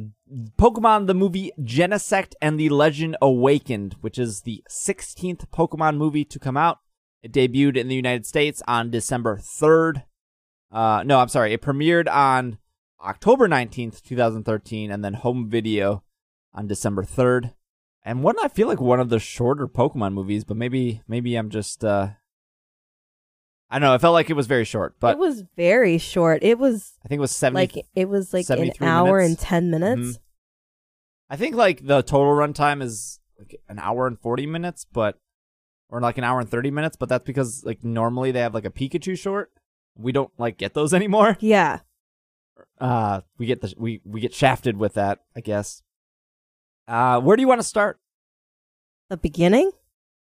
[0.58, 6.38] Pokemon the movie Genesect and the Legend Awakened, which is the 16th Pokemon movie to
[6.38, 6.80] come out.
[7.22, 10.04] It debuted in the United States on December 3rd.
[10.70, 11.54] Uh, no, I'm sorry.
[11.54, 12.58] It premiered on
[13.00, 16.02] October 19th, 2013, and then home video
[16.52, 17.54] on December 3rd.
[18.04, 21.50] And one, I feel like one of the shorter Pokemon movies, but maybe, maybe I'm
[21.50, 22.08] just, uh,
[23.70, 23.94] I don't know.
[23.94, 26.42] It felt like it was very short, but it was very short.
[26.42, 27.60] It was I think it was 70.
[27.76, 29.28] like it was like an hour minutes?
[29.28, 30.00] and ten minutes.
[30.00, 30.18] Mhm.
[31.28, 35.18] I think like the total runtime is like an hour and 40 minutes, but
[35.90, 38.64] or like an hour and 30 minutes, but that's because like normally they have like
[38.64, 39.52] a Pikachu short.
[39.98, 41.36] We don't like get those anymore.
[41.40, 41.80] Yeah,
[42.80, 45.82] Uh we get the we we get shafted with that, I guess.
[46.86, 47.98] Uh where do you want to start?
[49.08, 49.70] the beginning.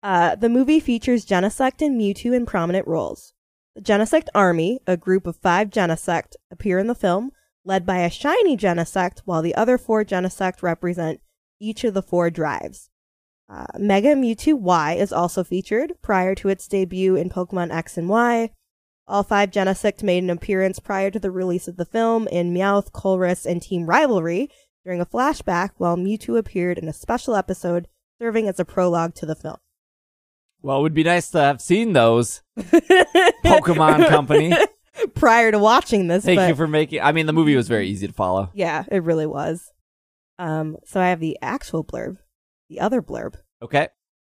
[0.03, 3.33] Uh, the movie features Genesect and Mewtwo in prominent roles.
[3.75, 7.31] The Genesect Army, a group of five Genesect, appear in the film,
[7.63, 11.21] led by a shiny Genesect, while the other four Genesect represent
[11.59, 12.89] each of the four drives.
[13.49, 18.09] Uh, Mega Mewtwo Y is also featured prior to its debut in Pokemon X and
[18.09, 18.51] Y.
[19.07, 22.91] All five Genesect made an appearance prior to the release of the film in Meowth,
[22.91, 24.49] Colress, and Team Rivalry
[24.83, 27.87] during a flashback, while Mewtwo appeared in a special episode
[28.19, 29.57] serving as a prologue to the film.
[30.61, 32.41] Well, it would be nice to have seen those.
[32.59, 34.53] Pokemon Company.
[35.13, 37.87] Prior to watching this, Thank but you for making I mean the movie was very
[37.89, 38.49] easy to follow.
[38.53, 39.71] yeah, it really was.
[40.39, 42.17] Um, so I have the actual blurb,
[42.69, 43.35] the other blurb.
[43.61, 43.89] Okay.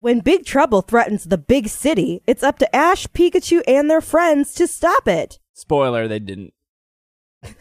[0.06, 4.54] When Big Trouble threatens the big city, it's up to Ash, Pikachu, and their friends
[4.54, 5.40] to stop it.
[5.52, 6.54] Spoiler, they didn't.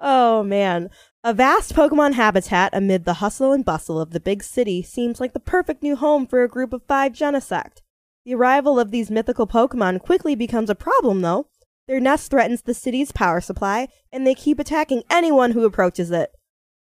[0.00, 0.88] oh man.
[1.22, 5.34] A vast Pokemon habitat amid the hustle and bustle of the big city seems like
[5.34, 7.82] the perfect new home for a group of five Genesect.
[8.24, 11.48] The arrival of these mythical Pokemon quickly becomes a problem, though.
[11.86, 16.30] Their nest threatens the city's power supply, and they keep attacking anyone who approaches it.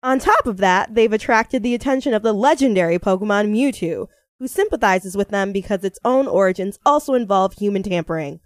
[0.06, 4.06] On top of that, they've attracted the attention of the legendary Pokemon Mewtwo,
[4.38, 8.38] who sympathizes with them because its own origins also involve human tampering.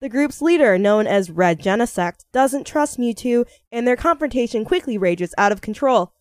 [0.00, 5.34] The group's leader, known as Red Genesect, doesn't trust Mewtwo, and their confrontation quickly rages
[5.36, 6.12] out of control.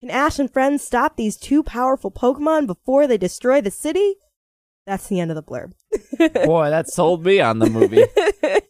[0.00, 4.16] Can Ash and friends stop these two powerful Pokemon before they destroy the city?
[4.86, 5.74] That's the end of the blurb.
[6.44, 8.04] Boy, that sold me on the movie.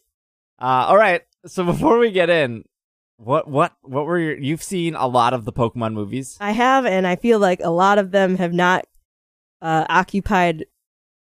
[0.59, 1.21] Uh, all right.
[1.45, 2.63] So before we get in,
[3.17, 4.37] what what what were your?
[4.37, 6.37] You've seen a lot of the Pokemon movies.
[6.39, 8.85] I have, and I feel like a lot of them have not
[9.61, 10.65] uh, occupied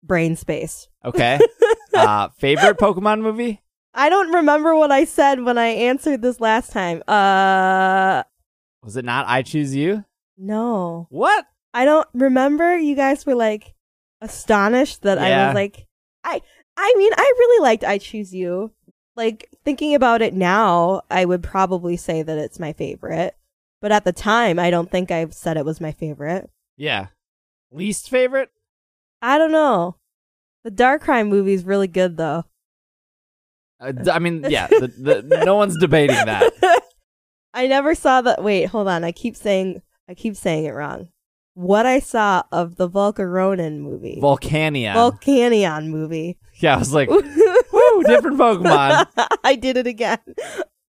[0.04, 0.88] brain space.
[1.06, 1.40] Okay.
[1.94, 3.62] uh, favorite Pokemon movie?
[3.94, 7.04] I don't remember what I said when I answered this last time.
[7.08, 8.24] Uh,
[8.82, 10.04] Was it not I Choose You?
[10.38, 11.08] no.
[11.10, 11.46] What?
[11.76, 12.78] I don't remember.
[12.78, 13.74] You guys were like
[14.22, 15.88] astonished that I was like,
[16.24, 16.42] I,
[16.78, 18.72] I mean, I really liked I Choose You.
[19.16, 23.36] Like thinking about it now, I would probably say that it's my favorite.
[23.82, 26.50] But at the time, I don't think I've said it was my favorite.
[26.78, 27.08] Yeah.
[27.72, 28.50] Least favorite?
[29.22, 29.98] I don't know.
[30.64, 32.46] The Darkrai movie is really good though.
[33.80, 34.68] Uh, I mean, yeah.
[34.68, 36.54] The, the, no one's debating that.
[37.54, 38.38] I never saw the.
[38.40, 39.04] Wait, hold on.
[39.04, 41.10] I keep saying I keep saying it wrong.
[41.56, 44.94] What I saw of the Volcaronin movie, Volcania.
[44.94, 46.38] Volcanion movie.
[46.56, 47.10] yeah, I was like,
[47.98, 49.08] woo, different Pokemon.
[49.44, 50.20] I did it again.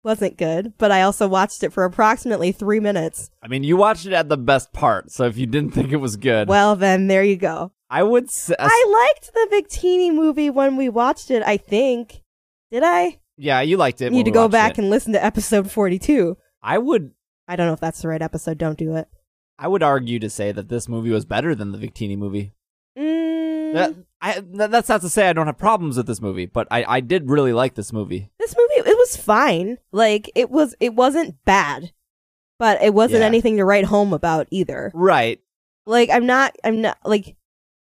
[0.04, 3.30] Wasn't good, but I also watched it for approximately three minutes.
[3.42, 5.98] I mean, you watched it at the best part, so if you didn't think it
[5.98, 7.72] was good, Well, then there you go.
[7.90, 11.42] I would say, I liked the Victini movie when we watched it.
[11.46, 12.22] I think.
[12.72, 14.06] Did I yeah, you liked it.
[14.06, 14.78] when need to we go watched back it.
[14.80, 16.36] and listen to episode forty-two?
[16.62, 17.12] I would,
[17.48, 18.58] I don't know if that's the right episode.
[18.58, 19.08] Don't do it.
[19.60, 22.52] I would argue to say that this movie was better than the Victini movie.
[22.98, 23.94] Mm, That,
[24.26, 27.00] I, that's not to say I don't have problems with this movie, but I, I
[27.02, 28.30] did really like this movie.
[28.40, 29.78] this movie it was fine.
[29.92, 31.92] Like it was it wasn't bad,
[32.58, 33.28] but it wasn't Yeah.
[33.28, 34.92] anything to write home about either.
[34.94, 35.42] Right.
[35.86, 37.36] Like I'm not I'm not like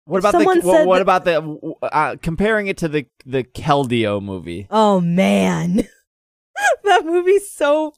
[0.04, 4.22] What about the what, what that- about the uh, comparing it to the the Keldeo
[4.22, 4.68] movie?
[4.70, 5.88] oh man.
[6.84, 7.92] that movie's so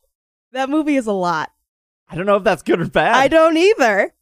[0.52, 1.50] that movie is a lot.
[2.08, 3.14] I don't know if that's good or bad.
[3.14, 4.14] I don't either.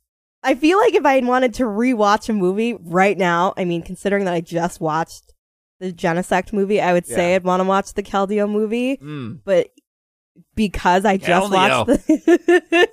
[0.43, 4.25] I feel like if I wanted to rewatch a movie right now, I mean, considering
[4.25, 5.35] that I just watched
[5.81, 7.37] the Genesect movie, I would say Yeah.
[7.37, 8.97] I'd want to watch the Keldeo movie.
[8.97, 9.41] Mm.
[9.45, 9.69] But
[10.55, 11.87] because I just Keldeo.
[11.87, 12.89] watched the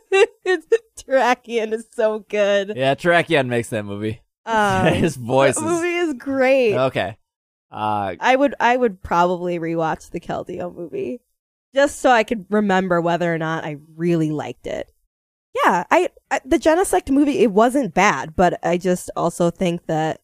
[0.97, 2.73] Terrakion is so good.
[2.75, 4.21] Yeah, Terrakion makes that movie.
[4.45, 6.73] Um, His voice that is movie is great.
[6.75, 7.17] okay.
[7.71, 11.19] Uh, I would I would probably rewatch the Keldeo movie
[11.75, 14.89] just so I could remember whether or not I really liked it.
[15.63, 20.21] Yeah, I, I the Genesect movie it wasn't bad, but I just also think that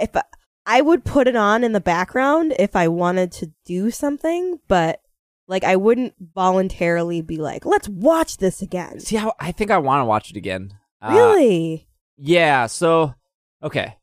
[0.00, 0.22] if I,
[0.66, 5.00] I would put it on in the background if I wanted to do something, but
[5.48, 9.78] like I wouldn't voluntarily be like, "Let's watch this again." see how I think I
[9.78, 10.74] want to watch it again.
[11.00, 11.88] Uh, Really?
[12.16, 12.66] Yeah.
[12.66, 13.14] So
[13.62, 13.96] okay.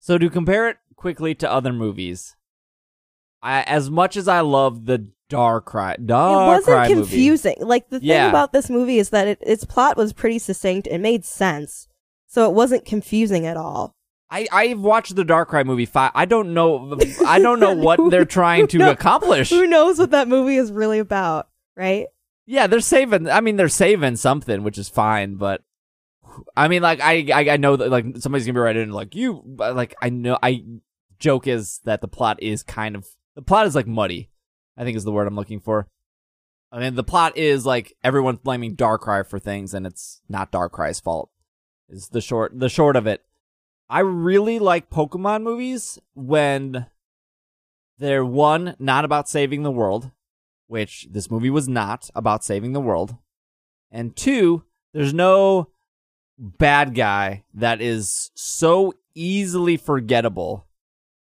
[0.00, 2.34] So to compare it quickly to other movies,
[3.42, 7.56] I as much as I love the Darkrai, it wasn't movie, confusing.
[7.60, 8.28] Like the thing Yeah.
[8.28, 10.86] about this movie is that it, its plot was pretty succinct.
[10.86, 11.88] It made sense,
[12.26, 13.94] so it wasn't confusing at all.
[14.30, 16.12] I I've watched the Darkrai movie five.
[16.14, 16.96] I don't know.
[17.26, 19.50] I don't know what Who- they're trying to accomplish.
[19.50, 22.06] Who knows what that movie is really about, right?
[22.46, 23.28] Yeah, they're saving.
[23.28, 25.36] I mean, they're saving something, which is fine.
[25.36, 25.62] But
[26.56, 29.14] I mean, like, I, I, I know that like somebody's gonna be right in like
[29.14, 29.42] you.
[29.58, 30.38] Like, I know.
[30.42, 30.64] I
[31.18, 34.30] joke is that the plot is kind of the plot is like muddy.
[34.76, 35.86] I think is the word I'm looking for.
[36.70, 41.00] I mean, the plot is like everyone's blaming Darkrai for things, and it's not Darkrai's
[41.00, 41.30] fault.
[41.88, 43.22] Is the short the short of it.
[43.90, 46.86] I really like Pokemon movies when
[47.98, 50.10] they're one not about saving the world,
[50.66, 53.16] which this movie was not about saving the world,
[53.90, 55.68] and two, there's no
[56.38, 60.66] bad guy that is so easily forgettable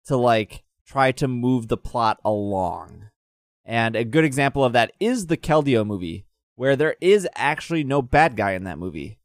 [0.05, 3.10] to like try to move the plot along.
[3.71, 8.01] And a good example of that is the Keldeo movie, where there is actually no
[8.01, 9.17] bad guy in that movie.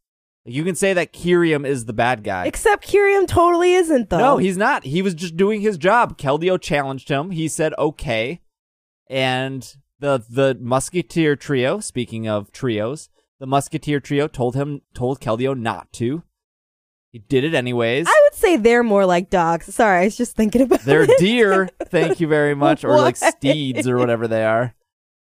[0.45, 2.47] You can say that Kyurem is the bad guy.
[2.47, 4.19] Except Kyurem totally isn't though.
[4.19, 4.85] No, he's not.
[4.85, 6.17] He was just doing his job.
[6.17, 7.33] Keldeo challenged him.
[7.33, 8.41] He said okay.
[9.11, 13.09] And the the Musketeer trio, speaking of trios,
[13.41, 16.23] the Musketeer trio told him told Keldeo not to.
[17.17, 18.07] He did it anyways.
[18.07, 19.75] I would say they're more like dogs.
[19.75, 21.19] Sorry, I was just thinking about They're it.
[21.19, 23.31] deer, thank you very much, or like Why?
[23.31, 24.75] steeds or whatever they are.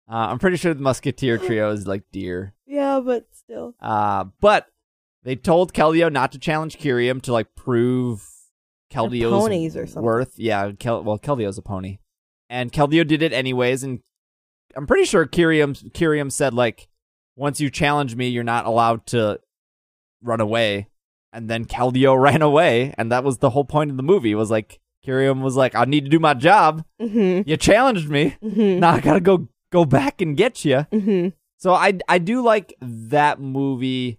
[0.09, 2.55] Uh, I'm pretty sure the Musketeer trio is like deer.
[2.68, 3.75] yeah, but still.
[3.81, 4.68] Uh, but
[5.25, 8.25] they told Keldeo not to challenge Kyurem to like prove
[8.92, 10.03] Keldeo's ponies or something.
[10.05, 10.35] worth.
[10.38, 11.99] Yeah, Kel- well, Keldeo's a pony,
[12.49, 13.83] and Keldeo did it anyways.
[13.83, 14.03] And
[14.77, 16.87] I'm pretty sure Kyurem Kyurem said like,
[17.35, 19.40] once you challenge me, you're not allowed to
[20.23, 20.87] run away.
[21.33, 24.35] And then Keldeo ran away, and that was the whole point of the movie.
[24.35, 26.85] Was like Kyurem was like, I need to do my job.
[27.01, 27.49] Mm-hmm.
[27.49, 28.37] You challenged me.
[28.42, 28.81] Mm-hmm.
[28.81, 30.87] Now I gotta go go back and get you.
[30.92, 31.29] Mm-hmm.
[31.59, 34.18] So I I do like that movie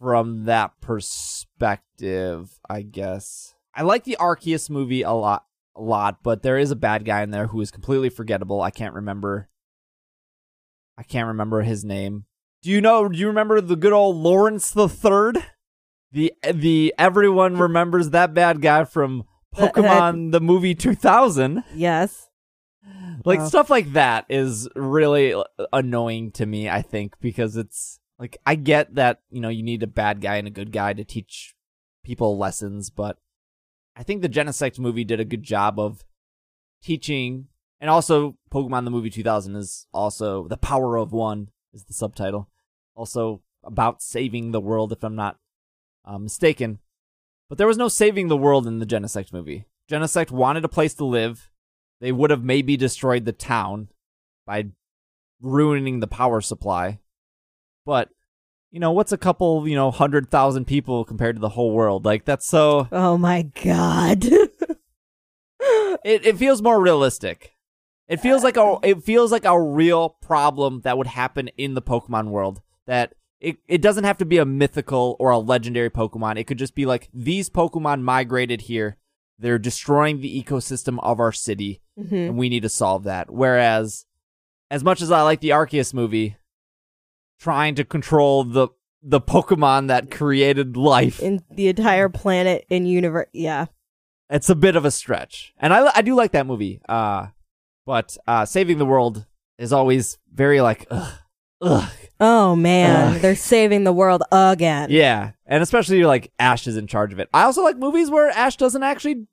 [0.00, 3.54] from that perspective, I guess.
[3.74, 5.44] I like the Arceus movie a lot
[5.76, 8.62] a lot, but there is a bad guy in there who is completely forgettable.
[8.62, 9.48] I can't remember
[10.96, 12.24] I can't remember his name.
[12.62, 15.38] Do you know do you remember the good old Lawrence the Third?
[16.14, 19.24] The the everyone remembers that bad guy from
[19.54, 21.64] Pokemon the movie 2000.
[21.74, 22.28] Yes.
[23.24, 23.48] Like Wow.
[23.48, 25.34] stuff like that is really
[25.72, 29.82] annoying to me, I think, because it's like I get that, you know, you need
[29.82, 31.54] a bad guy and a good guy to teach
[32.04, 33.18] people lessons, but
[33.96, 36.04] I think the Genesect movie did a good job of
[36.82, 37.48] teaching
[37.80, 42.50] and also Pokemon the movie 2000 is also The Power of One is the subtitle.
[42.94, 45.38] Also about saving the world if I'm not
[46.04, 46.78] uh, mistaken.
[47.48, 49.66] But there was no saving the world in the Genesect movie.
[49.90, 51.50] Genesect wanted a place to live
[52.00, 53.88] they would have maybe destroyed the town
[54.46, 54.66] by
[55.40, 57.00] ruining the power supply.
[57.86, 58.10] But,
[58.70, 62.04] you know, what's a couple, you know, hundred thousand people compared to the whole world?
[62.04, 62.88] Like, that's so.
[62.92, 64.26] Oh my god.
[66.04, 67.54] It, it feels more realistic.
[68.08, 71.80] It feels like a it feels like a real problem that would happen in the
[71.80, 72.60] Pokemon world.
[72.86, 73.14] That
[73.44, 76.38] it, it doesn't have to be a mythical or a legendary Pokemon.
[76.38, 78.96] It could just be like these Pokemon migrated here.
[79.38, 81.80] They're destroying the ecosystem of our city.
[81.98, 83.30] hmm and we need to solve that.
[83.30, 84.06] Whereas,
[84.70, 86.36] as much as I like the Arceus movie,
[87.38, 88.68] trying to control the
[89.02, 93.26] the Pokemon that created life, In the entire planet in universe.
[93.34, 93.66] Yeah.
[94.30, 95.52] it's a bit of a stretch.
[95.58, 96.80] And I I do like that movie.
[96.88, 97.26] Uh,
[97.84, 99.26] but uh, saving the world
[99.58, 101.12] is always very like ugh,
[101.60, 101.90] ugh.
[102.26, 103.20] Oh man, Ugh.
[103.20, 104.88] they're saving the world again.
[104.90, 107.28] Yeah, and especially like Ash is in charge of it.
[107.34, 109.26] I also like movies where Ash doesn't actually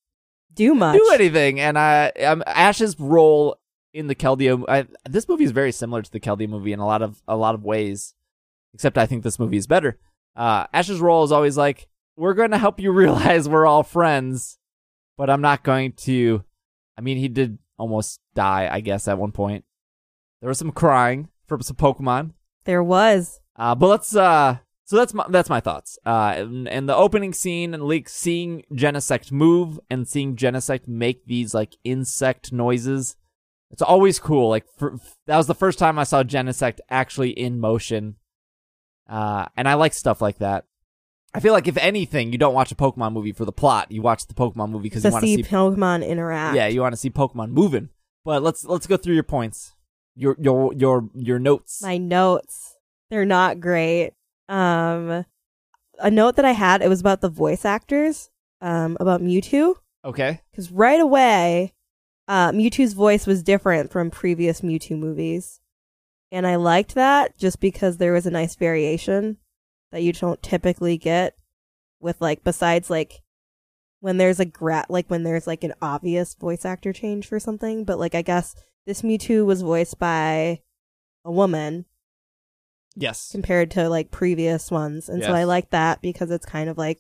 [0.56, 0.98] Do much.
[0.98, 3.58] do anything, and uh, um, Ash's role
[3.94, 4.66] in the Keldeo.
[4.68, 7.38] I, this movie is very similar to the Keldeo movie in a lot of a
[7.38, 8.14] lot of ways,
[8.74, 9.98] except I think this movie is better.
[10.36, 11.88] Uh, Ash's role is always like,
[12.18, 14.58] "We're going to help you realize we're all friends,
[15.18, 16.44] but I'm not going to."
[16.98, 19.64] I mean, he did almost die, I guess, at one point.
[20.42, 22.34] There was some crying from some Pokemon.
[22.66, 23.40] There was.
[23.56, 25.98] Uh, but let's uh so that's my that's my thoughts.
[26.06, 31.26] Uh and, and the opening scene and like seeing Genesect move and seeing Genesect make
[31.26, 33.16] these like insect noises.
[33.70, 34.50] It's always cool.
[34.50, 34.98] Like for,
[35.28, 38.16] that was the first time I saw Genesect actually in motion.
[39.08, 40.66] Uh and I like stuff like that.
[41.34, 43.92] I feel like if anything, you don't watch a Pokemon movie for the plot.
[43.92, 46.58] You watch the Pokemon movie because you want to see see Pokemon interact.
[46.58, 47.90] yeah, you want to see Pokemon moving.
[48.26, 49.74] But let's let's go through your points.
[50.16, 51.82] Your your your your notes.
[51.82, 52.76] My notes.
[53.10, 54.12] They're not great.
[54.50, 55.26] Um
[56.00, 59.76] a note that I had, it was about the voice actors, um, about Mewtwo.
[60.04, 60.42] okay.
[60.52, 61.74] Because right away,
[62.28, 65.60] uh, Mewtwo's voice was different from previous Mewtwo movies.
[66.32, 69.38] And I liked that just because there was a nice variation
[69.92, 71.36] that you don't typically get
[72.00, 73.22] with like besides like
[74.00, 77.84] when there's a gra- like when there's like an obvious voice actor change for something,
[77.84, 78.56] but like I guess
[78.86, 80.62] this Mewtwo was voiced by
[81.26, 81.86] a woman
[82.96, 83.30] Yes.
[83.32, 85.08] compared to like previous ones.
[85.08, 87.00] And so I like that because it's kind of like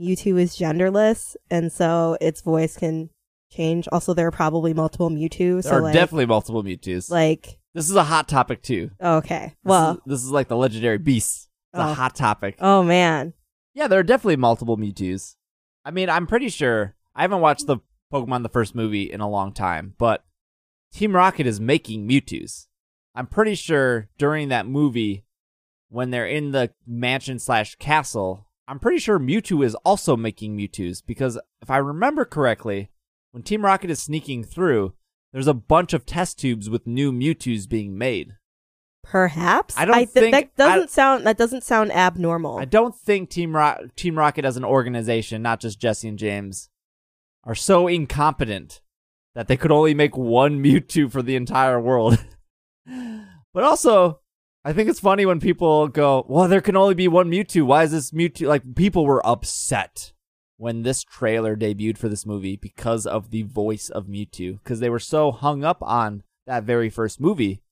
[0.00, 3.10] Mewtwo is genderless and so its voice can
[3.50, 3.86] change.
[3.92, 7.10] Also there are probably multiple Mewtwo, so There are like definitely multiple Mewtwo's.
[7.10, 8.90] like this is a hot topic too.
[9.00, 9.54] okay.
[9.62, 11.48] This Well, is, this is like the legendary beasts.
[11.72, 11.90] It's Oh.
[11.90, 12.56] a hot topic.
[12.60, 13.34] oh man.
[13.74, 15.36] Yeah, there are definitely multiple Mewtwo's.
[15.84, 17.78] I mean, I'm pretty sure I haven't watched the
[18.12, 20.24] Pokemon the first movie in a long time, but
[20.92, 22.66] Team Rocket is making Mewtwo's.
[23.14, 25.24] I'm pretty sure during that movie,
[25.88, 31.02] when they're in the mansion slash castle, I'm pretty sure Mewtwo is also making Mewtwo's
[31.02, 32.90] because if I remember correctly,
[33.32, 34.94] when Team Rocket is sneaking through,
[35.32, 38.36] there's a bunch of test tubes with new Mewtwo's being made.
[39.02, 42.58] Perhaps I don't th- think- that doesn't I- sound that doesn't sound abnormal.
[42.58, 46.68] I don't think Team Ro- Team Rocket as an organization, not just Jesse and James,
[47.44, 48.82] are so incompetent
[49.34, 52.18] that they could only make one Mewtwo for the entire world.
[52.86, 54.20] but also,
[54.64, 57.64] I think it's funny when people go, "Well, there can only be one Mewtwo.
[57.64, 60.12] Why is this Mewtwo?" Like people were upset
[60.56, 64.90] when this trailer debuted for this movie because of the voice of Mewtwo because they
[64.90, 67.62] were so hung up on that very first movie.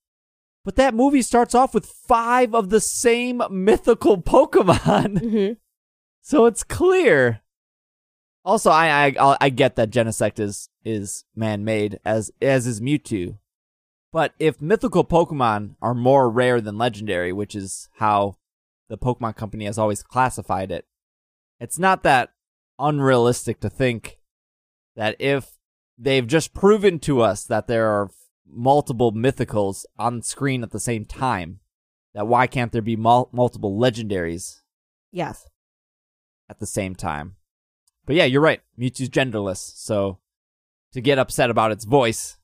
[0.64, 5.18] But that movie starts off with five of the same mythical Pokemon.
[5.20, 5.56] Mhm.
[6.20, 7.40] So it's clear.
[8.49, 13.36] Also, I I I'll- get that Genesect is is man made as as is Mewtwo,
[14.11, 18.38] but if mythical Pokemon are more rare than legendary, which is how
[18.88, 20.86] the Pokemon Company has always classified it,
[21.61, 22.32] it's not that
[22.78, 24.18] unrealistic to think
[24.96, 25.59] that if
[25.99, 28.11] they've just proven to us that there are
[28.46, 31.61] multiple mythicals on screen at the same time,
[32.14, 34.62] that why can't there be mul- multiple legendaries
[35.12, 35.46] Yes.
[36.49, 37.36] at the same time.
[38.09, 38.62] But yeah, you're right.
[38.80, 40.16] Mewtwo's genderless, so
[40.94, 42.38] to get upset about its voice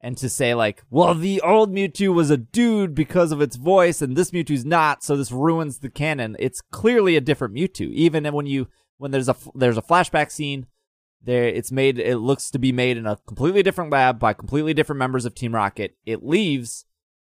[0.00, 4.00] and to say like, well, the old Mewtwo was a dude because of its voice,
[4.00, 6.36] and this Mewtwo's not, so this ruins the canon.
[6.38, 7.90] It's clearly a different Mewtwo.
[7.90, 10.68] Even when you when there's a there's a flashback scene,
[11.20, 11.98] there it's made.
[11.98, 15.34] It looks to be made in a completely different lab by completely different members of
[15.34, 15.96] Team Rocket.
[16.06, 16.84] It leaves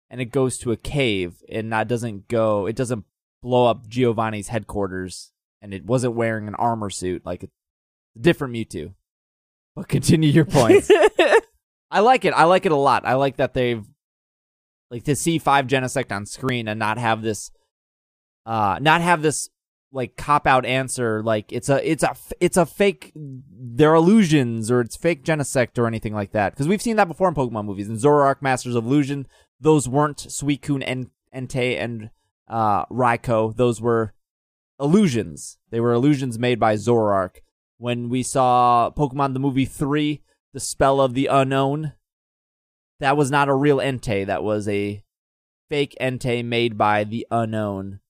[0.08, 2.66] and it goes to a cave, and that doesn't go.
[2.66, 3.04] It doesn't
[3.42, 7.48] blow up Giovanni's headquarters and it wasn't wearing an armor suit like a
[8.18, 8.94] different Mewtwo.
[9.76, 10.90] But continue your points.
[11.90, 12.32] I like it.
[12.34, 13.04] I like it a lot.
[13.04, 13.84] I like that they've
[14.90, 17.50] like to see five Genesect on screen and not have this
[18.46, 19.48] uh not have this
[19.92, 24.80] like cop out answer like it's a it's a it's a fake they're illusions or
[24.80, 27.88] it's fake Genesect or anything like that because we've seen that before in Pokemon movies
[27.88, 29.26] in Zoroark Masters of Illusion
[29.60, 32.10] those weren't Suicune and Entei and
[32.48, 34.14] uh Raikou those were
[34.78, 37.38] illusions they were illusions made by Zoroark
[37.80, 40.22] when we saw Pokemon the movie 3
[40.52, 41.94] the spell of the Unown
[43.00, 45.02] that was not a real Entei that was a
[45.68, 48.00] fake Entei made by the Unown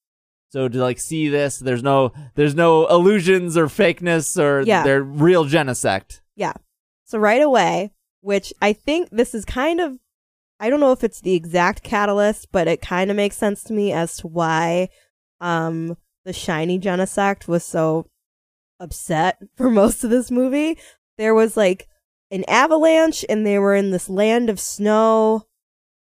[0.50, 4.82] so to like see this there's no there's no illusions or fakeness or Yeah.
[4.82, 6.54] they're real Genesect Yeah.
[7.04, 9.98] So right away, which I think this is kind of
[10.58, 13.72] I don't know if it's the exact catalyst, but it kind of makes sense to
[13.72, 14.88] me as to why
[15.40, 18.06] um the shiny Genesect was so
[18.80, 20.78] upset for most of this movie.
[21.18, 21.86] There was like
[22.30, 25.46] an avalanche and they were in this land of snow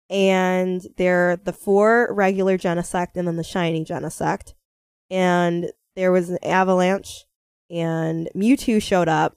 [0.08, 4.54] and they're the four regular Genesect and then the shiny Genesect.
[5.10, 7.24] And there was an avalanche
[7.70, 9.36] and Mewtwo showed up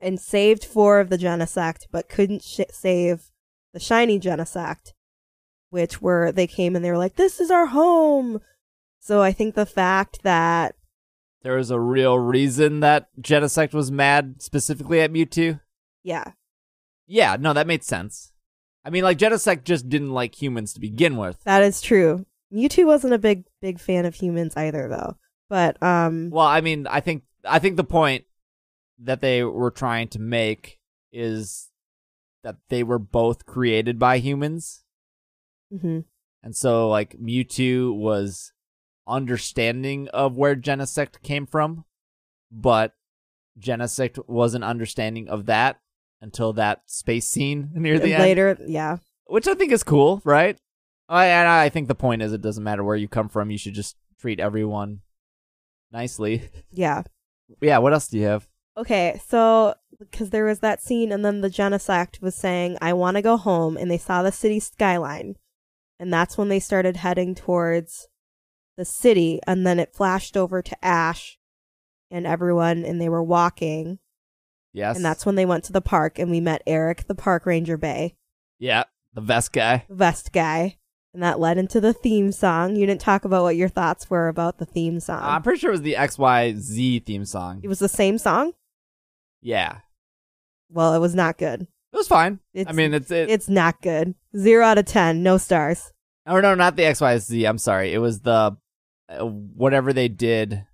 [0.00, 3.30] and saved four of the Genesect but couldn't sh- save
[3.72, 4.92] the shiny Genesect,
[5.70, 8.40] which were they came and they were like, "This is our home."
[9.00, 10.74] So I think the fact that
[11.46, 15.60] There was a real reason that Genesect was mad specifically at Mewtwo.
[16.02, 16.32] yeah,
[17.06, 18.32] Yeah, no, that made sense.
[18.84, 21.44] I mean, like Genesect just didn't like humans to begin with.
[21.44, 22.26] that is true.
[22.52, 25.18] Mewtwo wasn't a big big fan of humans either though.
[25.48, 28.24] But um Well, I mean, I think I think the point
[28.98, 30.80] that they were trying to make
[31.12, 31.70] is
[32.42, 34.82] that they were both created by humans,
[35.72, 36.06] mhm.
[36.42, 38.52] and so like Mewtwo was
[39.06, 41.84] understanding of where Genesect came from,
[42.50, 42.92] but
[43.58, 45.80] Genesect wasn't understanding of that
[46.20, 48.98] until that space scene near the And end, later, yeah.
[49.26, 50.58] which I think is cool, right?
[51.08, 53.58] I and I think the point is it doesn't matter where you come from; you
[53.58, 55.00] should just treat everyone
[55.92, 56.50] nicely.
[56.72, 57.04] Yeah.
[57.60, 57.78] yeah.
[57.78, 58.48] What else do you have?
[58.76, 63.16] Okay, so because there was that scene, and then the Genesect was saying, "I want
[63.16, 65.36] to go home," and they saw the city skyline,
[66.00, 68.08] and that's when they started heading towards
[68.76, 71.38] the city, and then it flashed over to Ash
[72.10, 73.98] and everyone, and they were walking,
[74.72, 74.96] Yes.
[74.96, 77.76] and that's when they went to the park, and we met Eric, the park ranger
[77.76, 78.16] Bay,
[78.58, 79.84] yeah, the vest guy.
[79.88, 80.76] vest guy,
[81.14, 82.76] and that led into the theme song.
[82.76, 85.20] You didn't talk about what your thoughts were about the theme song.
[85.22, 87.60] I'm pretty sure it was the XYZ theme song.
[87.62, 88.52] it was the same song.
[89.42, 89.78] Yeah,
[90.70, 91.62] Well, it was not good.
[91.62, 92.40] it was fine.
[92.52, 93.30] It's, I mean, it's it.
[93.30, 94.14] it's not good.
[94.36, 95.22] Zero out of ten.
[95.22, 95.92] No stars.
[96.26, 97.48] oh no, not the XYZ.
[97.48, 97.92] I'm sorry.
[97.94, 98.56] It was the
[99.10, 100.64] whatever they did.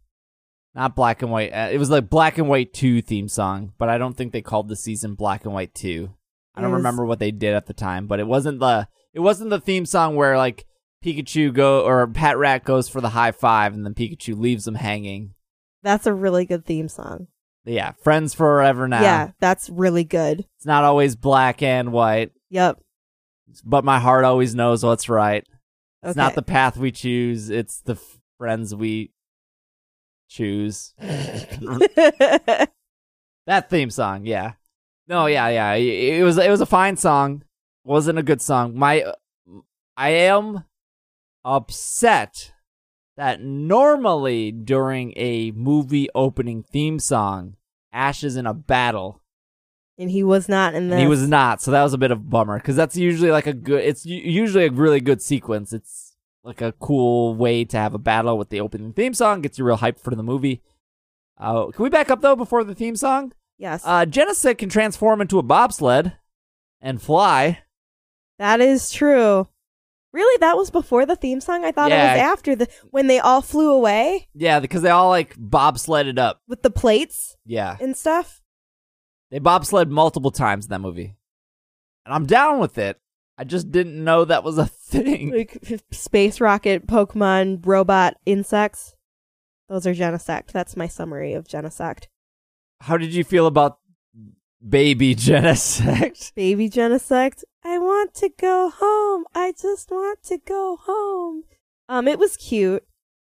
[0.75, 1.53] Not black and white.
[1.53, 4.41] Uh, it was like black and white two theme song, but I don't think they
[4.41, 6.15] called the season black and white two.
[6.55, 9.21] I don't was- remember what they did at the time, but it wasn't the it
[9.21, 10.65] wasn't the theme song where like
[11.05, 15.35] Pikachu go or Patrat goes for the high five and then Pikachu leaves them hanging.
[15.83, 17.27] That's a really good theme song.
[17.67, 19.03] Yeah, friends forever now.
[19.03, 20.47] Yeah, that's really good.
[20.57, 22.81] It's not always black and white, Yep.
[23.65, 25.45] but my heart always knows what's right.
[26.03, 26.19] It's Okay.
[26.21, 29.13] not the path we choose, it's the f- friends we
[30.29, 30.95] choose.
[30.99, 32.71] that
[33.71, 34.55] theme song, yeah.
[35.07, 35.75] No, yeah, yeah.
[35.75, 37.45] It, was it was a fine song.
[37.85, 38.77] Wasn't a good song.
[38.77, 39.05] My
[39.97, 40.65] I am
[41.45, 42.53] upset
[43.17, 47.55] that normally during a movie opening theme song,
[47.93, 49.23] Ash is in a battle
[49.99, 51.63] and he was not in and he was not.
[51.63, 53.85] So that was a bit of a bummer because that's usually like a good.
[53.85, 55.73] It's usually a really good sequence.
[55.73, 56.12] It's
[56.45, 59.41] like a cool way to have a battle with the opening theme song.
[59.43, 60.63] Gets you real hyped for the movie.
[61.39, 63.33] Uh, can we back up though before the theme song?
[63.59, 63.83] Yes.
[63.85, 66.13] Uh, Genesect can transform into a bobsled
[66.81, 67.61] and fly.
[68.39, 69.49] that is true.
[70.13, 70.37] Really?
[70.41, 71.65] That was before the theme song?
[71.65, 75.09] I thought it was after the when they all flew away Yeah, because they all
[75.09, 76.41] like bobsledded up.
[76.47, 78.43] with the plates Yeah, and stuff.
[79.31, 81.15] they bobsled multiple times in that movie,
[82.05, 83.01] and I'm down with it.
[83.39, 85.33] I just didn't know that was a thing.
[85.33, 88.95] Like space rocket, Pokemon, robot, insects.
[89.69, 90.53] Those are Genesect.
[90.53, 92.05] That's my summary of Genesect.
[92.83, 93.79] How did you feel about
[94.67, 96.35] baby Genesect?
[96.35, 99.25] Baby Genesect, I want to go home.
[99.35, 101.45] I just want to go home.
[101.89, 102.85] Um, it was cute.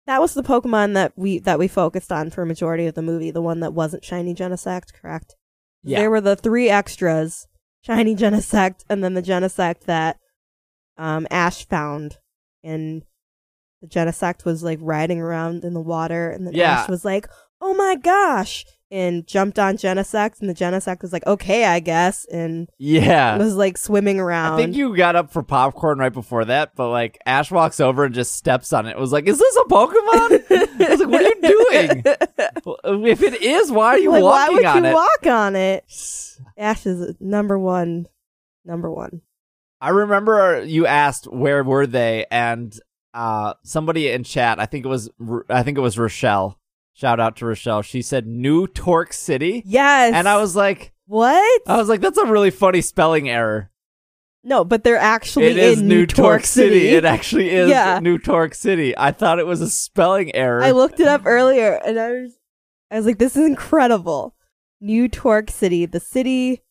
[0.07, 3.03] That was the Pokemon that we that we focused on for a majority of the
[3.03, 3.31] movie.
[3.31, 5.37] The one that wasn't shiny Genesect, correct?
[5.83, 5.99] Yeah.
[6.01, 7.47] There were the three extras:
[7.83, 10.19] shiny Genesect, and then the Genesect that
[10.99, 12.19] um Ash found,
[12.63, 13.03] and
[13.83, 16.83] the Genesect was like riding around in the water, and then Yeah.
[16.83, 17.27] Ash was like,
[17.61, 22.27] "Oh my gosh!" and jumped on Genesect, and the Genesect was like, "Okay, I guess,"
[22.27, 23.39] and Yeah.
[23.39, 24.55] was like swimming around.
[24.55, 28.05] I think you got up for popcorn right before that, but like Ash walks over
[28.05, 28.91] and just steps on it.
[28.91, 32.05] it Was like, "Is this a Pokemon?" I was like, "What are you doing?"
[33.09, 34.95] If it is, why are you like, why would on you it?
[34.95, 35.85] walk on it?
[36.59, 38.07] Ash is number one.
[38.65, 39.23] Number one.
[39.81, 42.79] I remember you asked where were they, and
[43.15, 45.09] uh, somebody in chat, I think it was,
[45.49, 46.59] I think it was Rochelle.
[46.93, 47.81] Shout out to Rochelle.
[47.81, 50.13] She said New Tork City, Yes.
[50.15, 51.63] and I was like, what?
[51.67, 53.71] I was like, that's a really funny spelling error.
[54.45, 56.81] no, but they're actually It is in New Tork Tork City.
[56.81, 56.89] City.
[56.89, 58.01] It actually is Yeah.
[58.03, 58.95] New Tork City.
[58.99, 60.63] I thought it was a spelling error.
[60.63, 62.33] I looked it up earlier, and I was,
[62.91, 64.35] I was like, this is incredible.
[64.81, 66.63] New Tork City, the city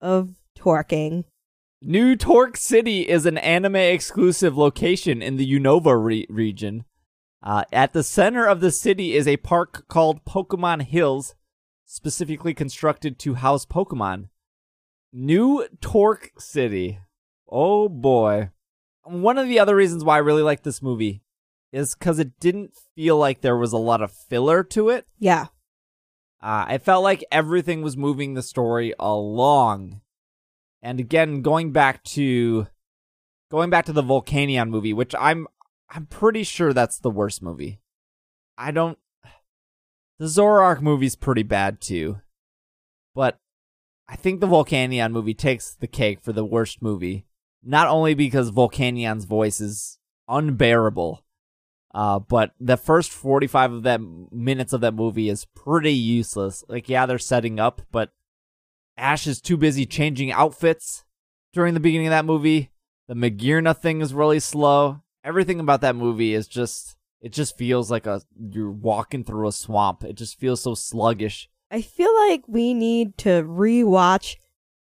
[0.00, 1.24] of torquing.
[1.82, 6.84] New Tork City is an anime exclusive location in the Unova re- region.
[7.42, 11.34] Uh, at the center of the city is a park called Pokemon Hills,
[11.84, 14.28] specifically constructed to house Pokemon.
[15.12, 17.00] New Tork City.
[17.48, 18.50] Oh boy.
[19.04, 21.22] One of the other reasons why I really like this movie
[21.72, 25.06] is because it didn't feel like there was a lot of filler to it.
[25.18, 25.46] Yeah.
[26.42, 30.00] Uh, I felt like everything was moving the story along.
[30.82, 32.66] And again, going back to
[33.50, 35.46] going back to the Volcanion movie, which I'm
[35.90, 37.80] I'm pretty sure that's the worst movie.
[38.56, 38.98] I don't
[40.18, 42.20] the Zoroark movie's pretty bad too.
[43.14, 43.38] But
[44.08, 47.26] I think the Volcanion movie takes the cake for the worst movie.
[47.62, 51.22] Not only because Volcanion's voice is unbearable,
[51.92, 56.64] uh, but the first 45 of that minutes of that movie is pretty useless.
[56.68, 58.10] Like, yeah, they're setting up, but
[58.96, 61.04] Ash is too busy changing outfits
[61.52, 62.70] during the beginning of that movie.
[63.08, 65.02] The Magearna thing is really slow.
[65.24, 69.52] Everything about that movie is just, it just feels like a, you're walking through a
[69.52, 70.04] swamp.
[70.04, 71.48] It just feels so sluggish.
[71.72, 74.36] I feel like we need to rewatch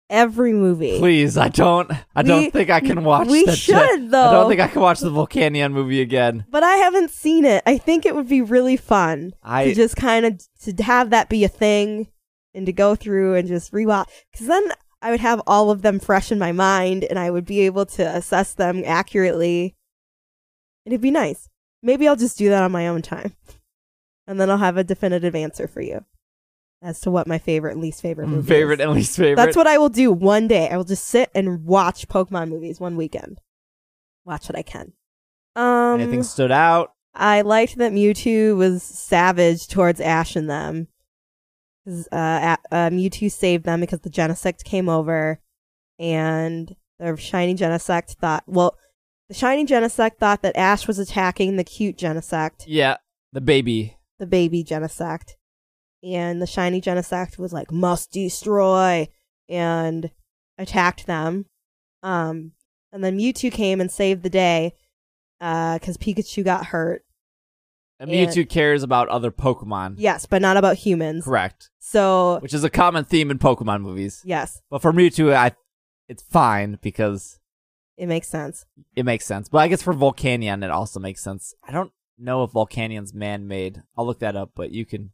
[0.09, 0.99] every movie.
[0.99, 4.11] Please, I don't, I don't think I can watch we that should, shit.
[4.11, 4.29] though.
[4.29, 6.45] I don't think I can watch the Volcanion movie again.
[6.49, 7.63] But I haven't seen it.
[7.65, 11.29] I think it would be really fun I, to just kind of to have that
[11.29, 12.07] be a thing
[12.53, 14.63] and to go through and just rewatch because then
[15.01, 17.85] I would have all of them fresh in my mind and I would be able
[17.87, 19.75] to assess them accurately.
[20.85, 21.49] It'd be nice.
[21.81, 23.35] Maybe I'll just do that on my own time,
[24.25, 26.05] and then I'll have a definitive answer for you
[26.83, 28.83] as to what my favorite and least favorite movie favorite is.
[28.85, 29.35] and least favorite.
[29.37, 30.67] That's what I will do one day.
[30.69, 33.39] I will just sit and watch Pokemon movies one weekend.
[34.25, 34.93] Watch what I can.
[35.55, 36.91] Um, Anything stood out?
[37.15, 40.87] I liked that Mewtwo was savage towards Ash and them.
[41.87, 45.39] Uh, uh, Mewtwo saved them because the Genesect came over,
[45.99, 48.77] and the shiny Genesect thought, well,
[49.27, 52.97] the shiny Genesect thought that Ash was attacking the cute Genesect, Yeah,
[53.33, 53.97] the baby.
[54.17, 55.31] the baby Genesect,
[56.03, 59.07] and the shiny Genesect was like, must destroy,
[59.49, 60.11] and
[60.57, 61.45] attacked them.
[62.01, 62.51] Um,
[62.91, 64.73] and then Mewtwo came and saved the day,
[65.41, 67.03] uh, because Pikachu got hurt.
[67.99, 69.95] And And- Mewtwo cares about other Pokemon.
[69.97, 71.23] Yes, but not about humans.
[71.23, 71.69] Correct.
[71.79, 74.21] So Which is a common theme in Pokemon movies.
[74.25, 75.51] yes, But for Mewtwo, I,
[76.09, 77.39] it's fine because
[77.97, 78.65] it makes sense.
[78.95, 79.47] it makes sense.
[79.47, 81.53] But I guess for Volcanion, it also makes sense.
[81.63, 83.83] I don't know if Volcanion's man-made.
[83.97, 85.11] I'll look that up, but you can.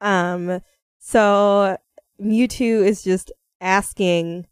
[0.00, 0.60] Um,
[0.98, 1.76] so
[2.20, 4.46] Mewtwo is just asking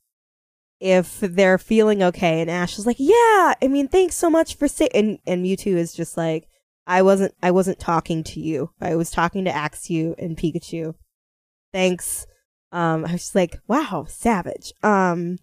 [0.81, 4.69] if they're feeling okay, and Ash is like, "Yeah, I mean, thanks so much for
[4.69, 6.49] say." And and Mewtwo is just like,
[6.87, 8.71] "I wasn't, I wasn't talking to you.
[8.81, 10.95] I was talking to Axew and Pikachu.
[11.73, 12.27] Thanks."
[12.73, 15.39] Um, I was just like, "Wow, savage." Um,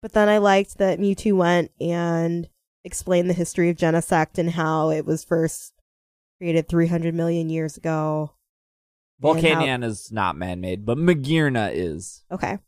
[0.00, 2.48] but then I liked that Mewtwo went and
[2.84, 5.74] explained the history of Genesect and how it was first
[6.38, 8.32] created 300 million years ago.
[9.22, 12.24] Volcanion is not man-made, but Magearna is.
[12.30, 12.58] Okay.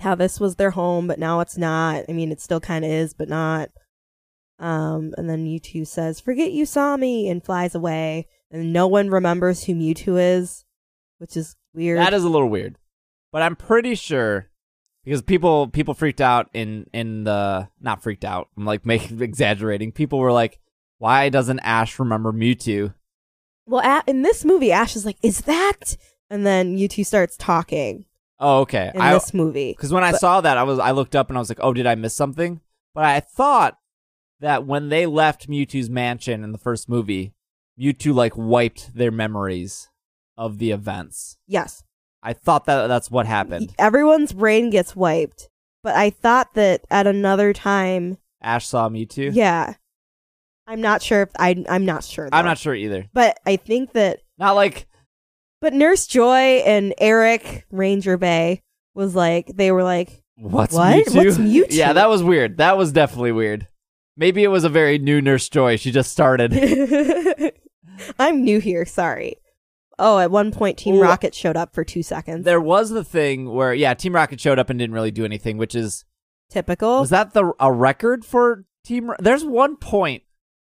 [0.00, 2.04] How this was their home, but now it's not.
[2.08, 3.70] I mean, it still kind of is, but not.
[4.58, 8.28] Um, and then Mewtwo says, "Forget you saw me," and flies away.
[8.50, 10.64] And no one remembers who Mewtwo is,
[11.18, 11.98] which is weird.
[11.98, 12.76] That is a little weird,
[13.32, 14.50] but I'm pretty sure
[15.04, 18.48] because people people freaked out in in the not freaked out.
[18.56, 19.92] I'm like making exaggerating.
[19.92, 20.60] People were like,
[20.98, 22.94] "Why doesn't Ash remember Mewtwo?"
[23.70, 25.96] Well, a- in this movie, Ash is like, "Is that?"
[26.28, 28.04] And then Mewtwo starts talking
[28.38, 28.90] Oh, okay.
[28.94, 29.72] in I this movie.
[29.72, 31.60] because when I But- saw that, I was I looked up and I was like,
[31.62, 32.60] "Oh, did I miss something?"
[32.94, 33.78] But I thought
[34.40, 37.32] that when they left Mewtwo's mansion in the first movie,
[37.78, 39.88] Mewtwo like wiped their memories
[40.36, 41.36] of the events.
[41.46, 41.82] Yes,
[42.22, 43.74] I thought that that's what happened.
[43.78, 45.48] everyone's brain gets wiped.
[45.82, 49.30] But I thought that at another time, Ash saw Mewtwo.
[49.34, 49.74] yeah.
[50.70, 51.62] I'm not sure if I.
[51.68, 52.28] I'm not sure.
[52.32, 53.06] I'm not sure either.
[53.12, 54.86] But I think that Not like
[55.60, 58.62] But Nurse Joy and Eric Ranger Bay
[58.94, 61.06] was like they were like What's What?
[61.06, 61.16] Mewtwo?
[61.24, 61.66] What's Mewtwo?
[61.70, 62.58] Yeah, that was weird.
[62.58, 63.66] That was definitely weird.
[64.16, 65.76] Maybe it was a very new Nurse Joy.
[65.76, 66.52] She just started.
[68.18, 69.36] I'm new here, sorry.
[69.98, 71.02] Oh, at one point Team Ooh.
[71.02, 72.44] Rocket showed up for 2 seconds.
[72.44, 75.58] there was the thing where, yeah, Team Rocket showed up and didn't really do anything,
[75.58, 76.04] which is
[76.48, 77.00] Typical.
[77.00, 79.10] was that the a record for Team?
[79.10, 80.22] Ro- There's one point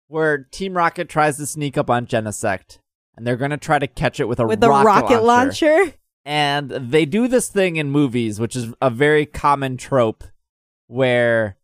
[0.08, 2.80] where Team Rocket tries to sneak up on Genesect,
[3.16, 5.93] and they're gonna try to catch it with a with rocket, rocket launcher.
[6.26, 10.24] And they do this thing in movies, which is a very common trope,
[10.88, 11.58] where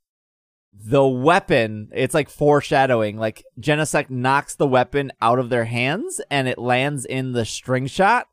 [0.82, 6.48] the weapon, it's like foreshadowing, like Genesect knocks the weapon out of their hands and
[6.48, 8.28] it lands in the string shot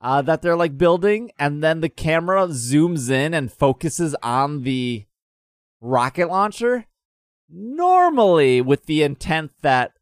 [0.00, 1.30] uh, that they're like building.
[1.38, 5.06] And then the camera zooms in and focuses on the
[5.80, 6.86] rocket launcher.
[7.50, 9.92] Normally with the intent that,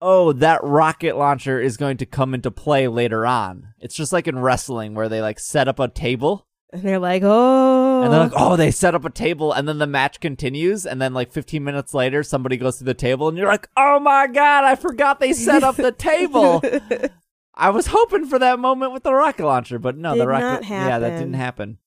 [0.00, 3.68] oh, that rocket launcher is going to come into play later on.
[3.80, 7.22] It's just like in wrestling where they like set up a table And they're like,
[7.24, 8.02] oh.
[8.02, 10.84] and they're like, oh, they set up a table and then the match continues.
[10.86, 13.98] And then like 15 minutes later, somebody goes to the table and you're like, oh
[14.00, 16.62] my God, I forgot they set up the table.
[17.54, 20.98] I was hoping for that moment with the rocket launcher, but no, the rocket, yeah,
[20.98, 21.78] that didn't happen.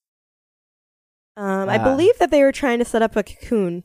[1.36, 1.84] Um, I Ah.
[1.84, 3.84] believe that they were trying to set up a cocoon,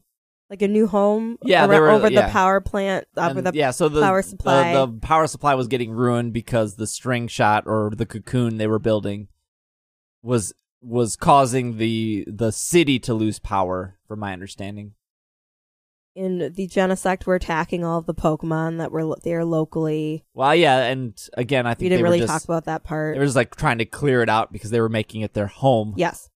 [0.52, 1.38] like a new home.
[1.42, 2.26] Yeah, around- were- over yeah.
[2.26, 4.74] the power plant, over And, the yeah, so the power supply.
[4.74, 8.78] The, power supply was getting ruined because the string shot or the cocoon they were
[8.78, 9.28] building
[10.22, 14.92] was was causing the the city to lose power, from my understanding.
[16.14, 20.22] in the Genesect were attacking all of the Pokemon that were there locally.
[20.34, 23.14] Well, yeah, and again, I think We didn't really just, talk about that part.
[23.14, 25.46] They were just like trying to clear it out because they were making it their
[25.46, 25.94] home.
[25.96, 26.28] yes.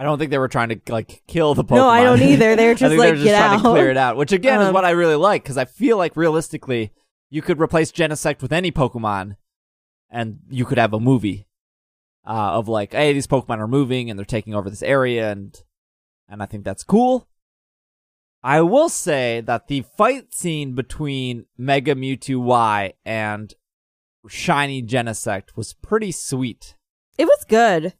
[0.00, 1.76] I don't think they were trying to like kill the Pokemon.
[1.76, 2.56] No, I don't either.
[2.56, 3.62] They were I just like, they were just get trying out.
[3.62, 5.98] to clear it out, which again is Um, what I really like because I feel
[5.98, 6.90] like realistically,
[7.28, 9.36] you could replace Genesect with any Pokemon,
[10.08, 11.46] and you could have a movie
[12.26, 15.62] uh, of like, hey, these Pokemon are moving and they're taking over this area, and
[16.30, 17.28] and I think that's cool.
[18.42, 23.52] I will say that the fight scene between Mega Mewtwo Y and
[24.28, 26.74] Shiny Genesect was pretty sweet.
[27.18, 27.92] It was good.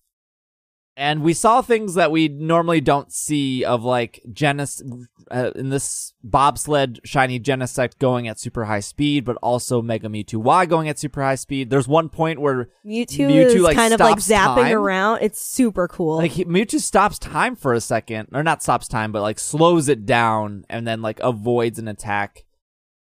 [0.97, 4.83] And we saw things that we normally don't see of like Genes
[5.31, 10.37] uh, in this bobsled shiny Genesect going at super high speed, but also Mega Mewtwo
[10.37, 11.71] Y going at super high speed.
[11.71, 14.77] There's one point where Mewtwo, Mewtwo, is like, kind of like zapping time.
[14.77, 15.23] around.
[15.23, 16.17] It's super cool.
[16.17, 19.89] like he, Mewtwo stops time for a second, or not stops time, but like slows
[19.89, 22.45] it down and then like avoids an attack.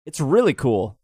[0.05, 0.97] It's really cool.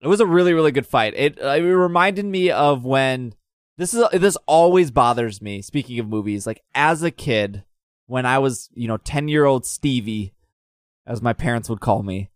[0.00, 1.14] It was a really really good fight.
[1.16, 3.34] It uh, it reminded me of when
[3.78, 5.62] this is this always bothers me.
[5.62, 7.64] Speaking of movies, like as a kid,
[8.06, 10.32] when I was you know ten year old Stevie,
[11.06, 12.30] as my parents would call me,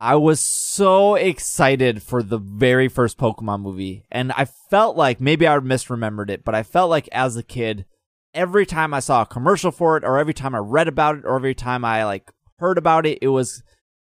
[0.00, 5.46] I was so excited for the very first Pokemon movie, and I felt like maybe
[5.46, 7.84] I misremembered it, but I felt like as a kid,
[8.34, 11.24] every time I saw a commercial for it, or every time I read about it,
[11.24, 13.62] or every time I like heard about it, it was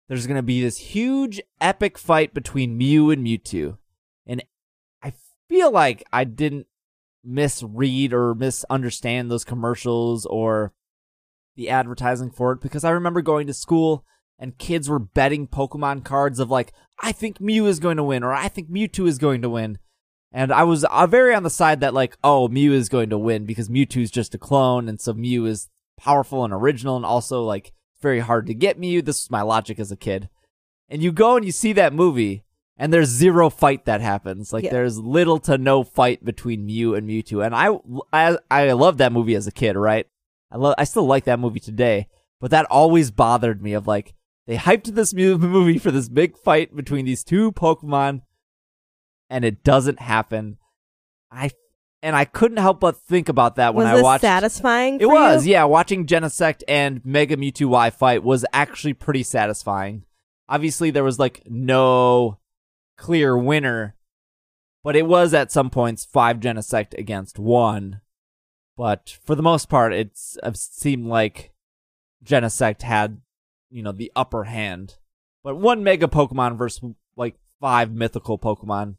[0.08, 3.78] there's gonna be this huge epic fight between Mew and Mewtwo,
[5.48, 6.66] feel like I didn't
[7.24, 10.72] misread or misunderstand those commercials or
[11.56, 14.04] the advertising for it because I remember going to school
[14.38, 18.22] and kids were betting Pokemon cards of like, I think Mew is going to win
[18.22, 19.78] or I think Mewtwo is going to win.
[20.32, 23.18] And I was uh, very on the side that like, oh, Mew is going to
[23.18, 27.06] win because Mewtwo is just a clone and so Mew is powerful and original and
[27.06, 27.72] also like
[28.02, 29.00] very hard to get Mew.
[29.00, 30.28] This was my logic as a kid.
[30.88, 32.44] And you go and you see that movie
[32.78, 34.52] and there's zero fight that happens.
[34.52, 34.70] Like Yeah.
[34.72, 37.44] there's little to no fight between Mew and Mewtwo.
[37.44, 37.78] And I,
[38.12, 40.06] I, I loved that movie as a kid, right?
[40.50, 42.08] I love, I still like that movie today,
[42.40, 44.14] but that always bothered me of like,
[44.46, 48.22] they hyped this movie for this big fight between these two Pokemon
[49.30, 50.58] and it doesn't happen.
[51.30, 51.50] I,
[52.02, 54.20] and I couldn't help but think about that when was I watched.
[54.22, 55.00] satisfying?
[55.00, 55.52] It was, you?
[55.52, 55.64] yeah.
[55.64, 60.04] Watching Genesect and Mega Mewtwo Y fight was actually pretty satisfying.
[60.48, 62.38] Obviously, there was like no
[62.96, 63.96] clear winner,
[64.82, 68.00] but it was at some points five Genesect against one.
[68.76, 71.52] But for the most part, it's it seemed like
[72.24, 73.20] Genesect had,
[73.70, 74.96] you know, the upper hand.
[75.42, 78.96] But one Mega Pokemon versus like five mythical Pokemon.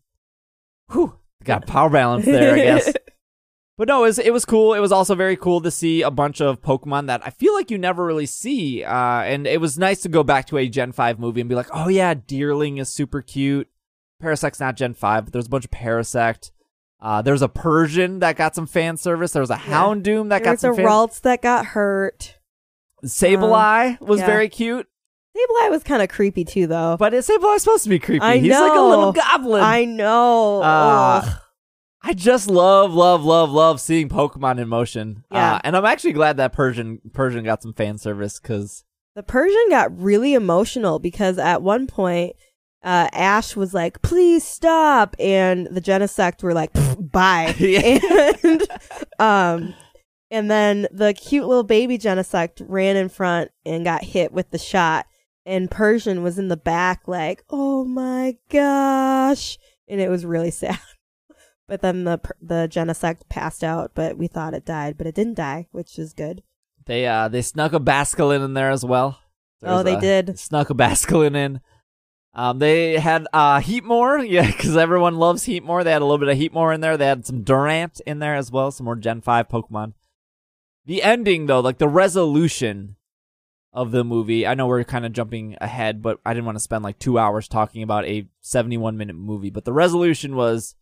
[0.91, 2.93] Whew, got power balance there, I guess.
[3.77, 4.73] But no, it was it was cool.
[4.73, 7.69] It was also very cool to see a bunch of Pokemon that I feel like
[7.69, 8.83] you never really see.
[8.83, 11.53] Uh, and it was nice to go back to a Gen Five movie and be
[11.55, 13.69] like, oh yeah, Deerling is super cute.
[14.21, 16.51] Parasect's not Gen Five, but there's a bunch of Parasect.
[16.99, 19.31] Uh, there's a Persian that got some fan service.
[19.31, 20.83] There was a Houndoom that there got some fan.
[20.83, 21.19] There was a.
[21.19, 22.37] Ralts that got hurt.
[23.05, 24.25] Sableye was yeah.
[24.25, 24.87] very cute,
[25.37, 26.97] Sableye was kind of creepy too, though.
[26.97, 28.23] but Sableye's supposed to be creepy.
[28.23, 29.63] I He's like a little goblin.
[29.63, 30.61] I know.
[30.61, 31.29] Uh,
[32.01, 35.23] I just love, love, love, love seeing Pokemon in motion.
[35.31, 35.55] Yeah.
[35.55, 38.83] Uh, and I'm actually glad that Persian Persian got some fan service because
[39.15, 42.35] The Persian got really emotional because at one point,
[42.87, 48.31] uh, Ash was like, "Please stop," and the Genesect were like, "Bye," Yeah.
[48.43, 48.67] and
[49.19, 49.73] um,
[50.31, 54.57] and then the cute little baby Genesect ran in front and got hit with the
[54.57, 55.05] shot,
[55.45, 59.57] and Persian was in the back like, "Oh my gosh,"
[59.87, 60.79] and it was really sad.
[61.67, 65.35] But then the the Genesect passed out, but we thought it died, but it didn't
[65.35, 66.41] die, which is good.
[66.85, 69.19] they uh they snuck a Basculin in there as well.
[69.63, 70.39] Oh, they a- did.
[70.39, 71.59] snuck a Basculin in.
[72.37, 75.83] Um, they had uh Heatmor, yeah, because everyone loves Heatmor.
[75.83, 76.95] They had a little bit of Heatmor in there.
[76.95, 79.93] They had some Durant in there as well, some more Gen Five Pokemon.
[80.85, 82.95] The ending though, like the resolution
[83.73, 84.47] of the movie.
[84.47, 87.19] I know we're kind of jumping ahead, but I didn't want to spend like two
[87.19, 89.51] hours talking about a 71 minute movie.
[89.51, 90.75] But the resolution was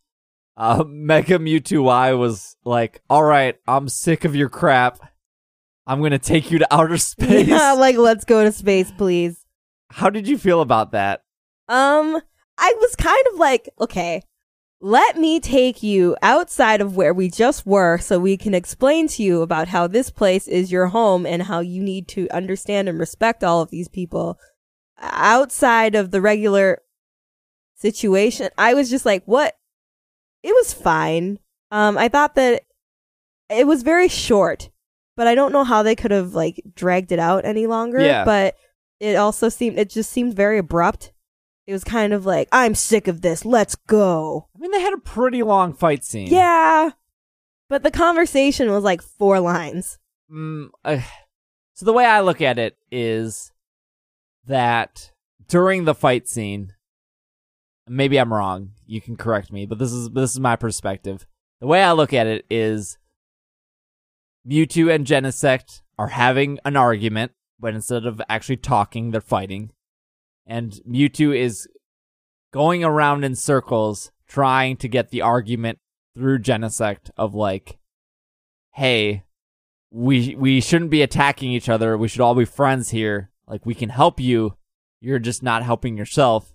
[0.56, 4.98] uh, Mega Mewtwo Y was like, all right, I'm sick of your crap.
[5.86, 7.48] I'm going to take you to outer space.
[7.48, 9.44] Yeah, like let's go to space, please.
[9.90, 11.22] How did you feel about that?
[11.68, 12.20] Um,
[12.58, 14.22] I was kind of like, okay,
[14.80, 19.22] let me take you outside of where we just were so we can explain to
[19.22, 22.98] you about how this place is your home and how you need to understand and
[22.98, 24.38] respect all of these people
[25.00, 26.82] outside of the regular
[27.74, 28.50] situation.
[28.58, 29.56] I was just like, what?
[30.42, 31.38] It was fine.
[31.70, 32.62] Um, I thought that
[33.50, 34.70] it was very short,
[35.16, 38.00] but I don't know how they could have like dragged it out any longer.
[38.00, 38.24] Yeah.
[38.24, 38.56] But
[39.00, 41.12] it also seemed, it just seemed very abrupt.
[41.66, 43.44] It was kind of like, I'm sick of this.
[43.44, 44.48] Let's go.
[44.54, 46.28] I mean, they had a pretty long fight scene.
[46.28, 46.90] Yeah.
[47.68, 49.98] But the conversation was like four lines.
[50.30, 51.00] Mm, uh,
[51.74, 53.52] so the way I look at it is
[54.46, 55.10] that
[55.48, 56.72] during the fight scene,
[57.88, 58.70] maybe I'm wrong.
[58.86, 61.26] You can correct me, but this is this is my perspective.
[61.60, 62.98] The way I look at it is
[64.46, 69.70] Mewtwo and Genesect are having an argument, but instead of actually talking, they're fighting.
[70.46, 71.68] And Mewtwo is
[72.52, 75.78] going around in circles trying to get the argument
[76.14, 77.78] through Genesect of like,
[78.72, 79.24] hey,
[79.90, 81.96] we we shouldn't be attacking each other.
[81.96, 83.30] We should all be friends here.
[83.46, 84.56] Like we can help you.
[85.00, 86.54] You're just not helping yourself.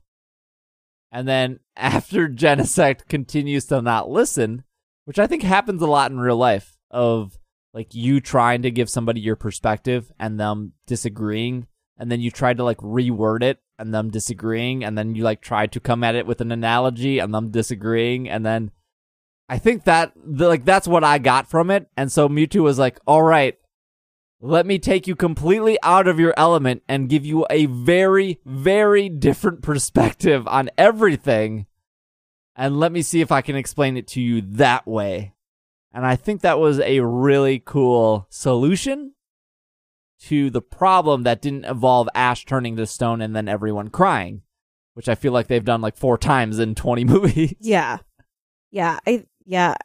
[1.11, 4.63] And then after Genesect continues to not listen,
[5.05, 7.37] which I think happens a lot in real life, of
[7.73, 11.67] like you trying to give somebody your perspective and them disagreeing,
[11.97, 15.41] and then you try to like reword it and them disagreeing, and then you like
[15.41, 18.71] try to come at it with an analogy and them disagreeing, and then
[19.49, 21.87] I think that the, like that's what I got from it.
[21.97, 23.57] And so Mewtwo was like, "All right,
[24.39, 29.09] let me take you completely out of your element and give you a very very
[29.09, 31.65] different perspective on everything
[32.55, 35.33] and let me see if I can explain it to you that way."
[35.93, 39.15] And I think that was a really cool solution
[40.27, 44.41] to the problem that didn't involve Ash turning to stone and then everyone crying,
[44.93, 47.55] which I feel like they've done like four times in 20 movies.
[47.59, 47.99] Yeah.
[48.69, 48.99] Yeah.
[49.07, 49.75] I, yeah.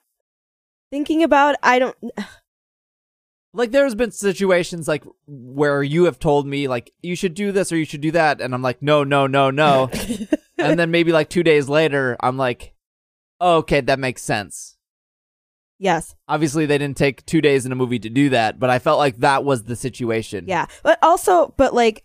[0.91, 1.97] Thinking about, I don't,
[3.57, 7.72] like there's been situations like where you have told me like you should do this
[7.72, 9.91] or you should do that and i'm like no no no no
[10.59, 12.74] and then maybe like two days later i'm like
[13.41, 14.76] oh, okay that makes sense
[15.79, 16.14] yes.
[16.29, 18.99] obviously they didn't take two days in a movie to do that but i felt
[18.99, 19.97] like that was the situation
[20.47, 20.66] Yeah.
[20.83, 22.05] But also, but like,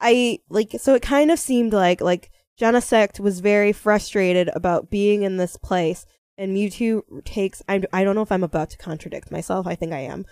[0.00, 5.22] I, like, so it kind of seemed like, like, Genesect was very frustrated about being
[5.22, 6.06] in this place.
[6.38, 9.66] And Mewtwo takes, I, I don't know if I'm about to contradict myself.
[9.66, 10.24] I think I am.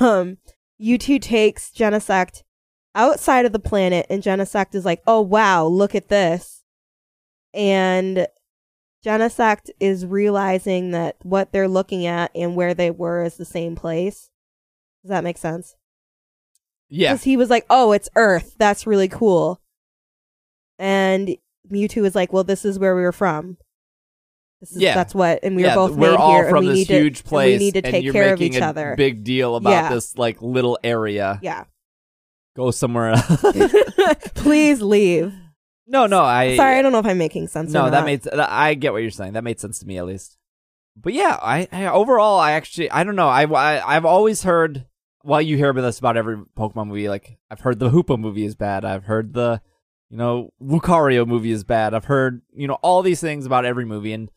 [0.00, 0.38] Um,
[0.80, 2.42] Mewtwo takes Genesect
[2.94, 6.64] outside of the planet, and Genesect is like, oh wow, look at this.
[7.52, 8.26] And
[9.04, 13.74] Genesect is realizing that what they're looking at and where they were is the same
[13.76, 14.30] place.
[15.02, 15.74] Does that make sense?
[16.90, 18.54] yeah Because he was like, oh, it's Earth.
[18.58, 19.60] That's really cool.
[20.78, 21.36] And
[21.70, 23.56] Mewtwo is like, well, this is where we were from.
[24.60, 24.94] This is, Yeah.
[24.94, 26.78] That's what, and we yeah, were both we're made all here, from and we this
[26.80, 28.94] need to, huge and place we need to take care of each a other.
[28.96, 29.88] big deal about Yeah.
[29.94, 31.64] this like little area yeah.
[32.56, 33.42] go somewhere else
[34.34, 35.32] Please leave.
[35.90, 37.72] No no i Sorry, I don't know if I'm making sense.
[37.72, 39.32] No, that made I get what you're saying.
[39.34, 40.38] That made sense to me at least.
[40.96, 43.28] But yeah, I, I overall I actually I don't know.
[43.28, 44.86] I, I I've always heard
[45.22, 47.08] well you hear about this about every Pokemon movie.
[47.08, 48.84] Like I've heard the Hoopa movie is bad.
[48.84, 49.60] I've heard the
[50.10, 51.94] you know Lucario movie is bad.
[51.94, 54.30] I've heard you know all these things about every movie, and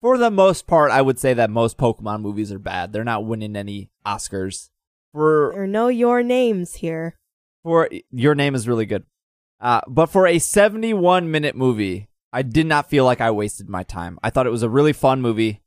[0.00, 2.92] for the most part, I would say that most Pokemon movies are bad.
[2.92, 4.70] They're not winning any Oscars.
[5.12, 7.18] For There are no your names here.
[7.62, 9.04] for your name is really good.
[9.62, 13.84] Uh, but for a 71 minute movie, I did not feel like I wasted my
[13.84, 14.18] time.
[14.22, 15.62] I thought it was a really fun movie.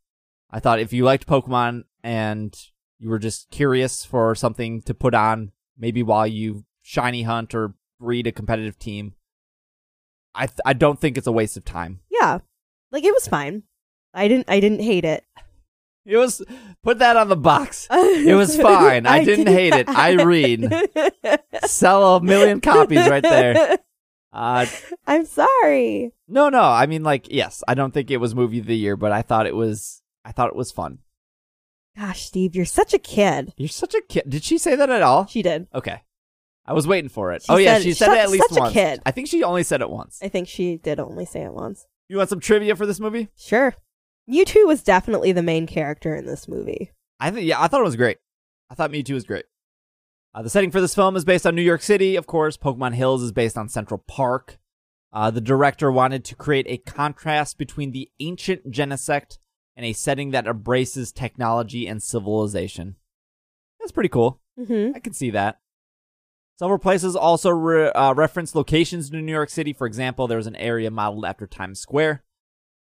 [0.52, 2.54] I thought if you liked Pokemon and
[3.00, 7.76] you were just curious for something to put on, maybe while you shiny hunt or
[8.00, 9.14] breed a competitive team,
[10.34, 12.02] I th- I don't think it's a waste of time.
[12.12, 12.40] Yeah,
[12.92, 13.64] like it was fine.
[14.14, 14.50] I didn't.
[14.50, 15.24] I didn't hate it.
[16.06, 16.42] It was
[16.84, 17.88] put that on the box.
[17.92, 19.06] It was fine.
[19.08, 19.90] I didn't hate it.
[19.90, 20.70] Irene.
[21.66, 23.78] Sell a million copies right there.
[24.32, 24.66] Uh,
[25.08, 26.12] I'm sorry.
[26.28, 26.62] No, no.
[26.62, 29.22] I mean, like, yes, I don't think it was movie of the year, but I
[29.22, 30.02] thought it was.
[30.24, 31.00] I thought it was fun.
[31.98, 33.54] Gosh, Steve, you're such a kid.
[33.58, 34.24] You're such a kid.
[34.28, 35.26] Did she say that at all?
[35.28, 35.68] She did.
[35.74, 36.02] Okay,
[36.66, 37.44] I was waiting for it.
[37.44, 38.74] She oh yeah, said- she said it at least such a once.
[38.74, 39.02] kid.
[39.06, 40.20] I think she only said it once.
[40.22, 41.86] I think she did only say it once.
[42.10, 43.30] You want some trivia for this movie?
[43.38, 43.74] Sure.
[44.30, 46.92] Mewtwo was definitely the main character in this movie.
[47.20, 48.18] I think yeah, I thought it was great.
[48.70, 49.46] I thought Mewtwo was great.
[50.34, 52.58] Uh, the setting for this film is based on New York City, of course.
[52.58, 54.58] Pokemon Hills is based on Central Park.
[55.14, 59.38] Uh, the director wanted to create a contrast between the ancient Genesect
[59.78, 62.96] and a setting that embraces technology and civilization.
[63.80, 64.42] That's pretty cool.
[64.58, 65.60] hmm I can see that.
[66.60, 69.72] Several places also re- uh, reference locations in New York City.
[69.72, 72.25] For example, there's an area modeled after Times Square.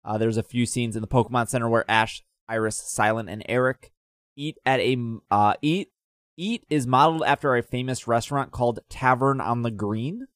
[0.09, 3.93] Uh, there's a few scenes in the Pokemon Center where Ash, Iris, Cilan, and Eric
[4.37, 4.97] eat at a
[5.31, 5.91] uh, eat.
[6.39, 10.29] Eat is modeled after a famous restaurant called Tavern on the Green.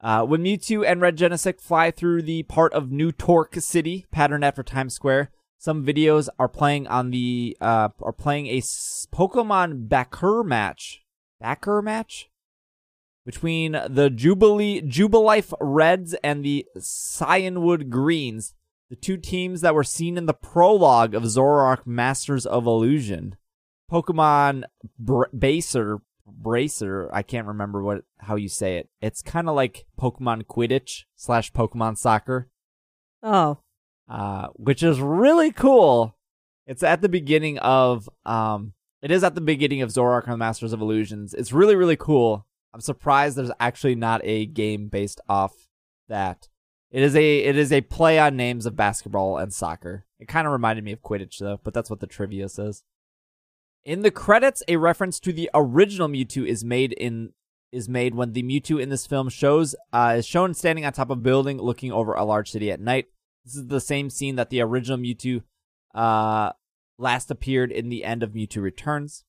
[0.00, 4.44] Uh, when Mewtwo and Red Genesect fly through the part of New Tork City, patterned
[4.44, 10.42] after Times Square, some videos are playing on the uh, are playing a Pokemon Baccer
[10.42, 11.02] match.
[11.42, 12.30] Baccer match
[13.26, 18.54] between the Jubilee Jubilife Reds and the Cianwood Greens,
[18.90, 23.36] the two teams that were seen in the prologue of Zoroark Masters of Illusion.
[23.90, 24.64] Pokemon
[24.98, 28.88] Br- Baser Bracer, I can't remember what how you say it.
[29.00, 32.48] It's kind of like Pokemon Quidditch slash Pokemon Soccer
[33.22, 33.58] Oh,
[34.08, 36.16] uh, which is really cool.
[36.66, 38.72] It's at the beginning of um,
[39.02, 41.32] it is at the beginning of Zoroark and the Masters of Illusions.
[41.34, 42.46] It's really really cool.
[42.74, 45.52] I'm surprised there's actually not a game based off
[46.08, 46.48] that.
[46.90, 50.04] It is a it is a play on names of basketball and soccer.
[50.18, 52.84] It kind of reminded me of Quidditch though, but that's what the trivia says.
[53.84, 57.32] In the credits, a reference to the original Mewtwo is made in
[57.72, 61.10] is made when the Mewtwo in this film shows uh, is shown standing on top
[61.10, 63.06] of a building looking over a large city at night.
[63.44, 65.42] This is the same scene that the original Mewtwo
[65.94, 66.52] uh,
[66.98, 69.24] last appeared in the end of Mewtwo Returns.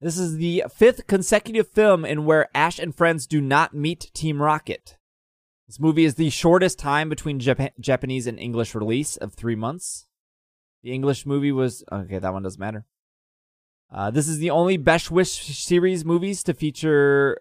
[0.00, 4.42] This is the fifth consecutive film in where Ash and friends do not meet Team
[4.42, 4.96] Rocket.
[5.66, 10.06] This movie is the shortest time between Jap- Japanese and English release of three months.
[10.82, 12.18] The English movie was okay.
[12.18, 12.86] That one doesn't matter.
[13.92, 17.40] Uh, this is the only Best Wish series movies to feature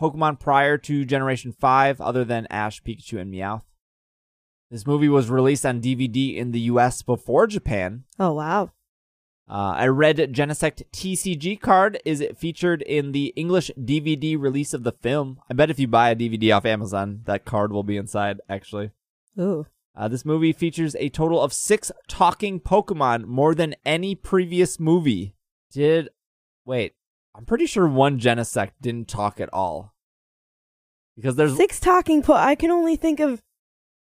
[0.00, 3.64] Pokemon prior to Generation 5, other than Ash, Pikachu, and Meowth.
[4.70, 8.04] This movie was released on DVD in the US before Japan.
[8.18, 8.70] oh wow.
[9.50, 14.92] Uh, a red Genesect TCG card is featured in the English DVD release of the
[14.92, 15.40] film.
[15.50, 18.92] I bet if you buy a DVD off Amazon, that card will be inside, actually.
[19.40, 19.66] Ooh.
[19.96, 25.34] Uh, this movie features a total of six talking Pokemon, more than any previous movie.
[25.72, 26.10] Did.
[26.64, 26.94] Wait.
[27.34, 29.94] I'm pretty sure one Genesect didn't talk at all.
[31.16, 31.56] Because there's.
[31.56, 33.42] Six talking po I can only think of.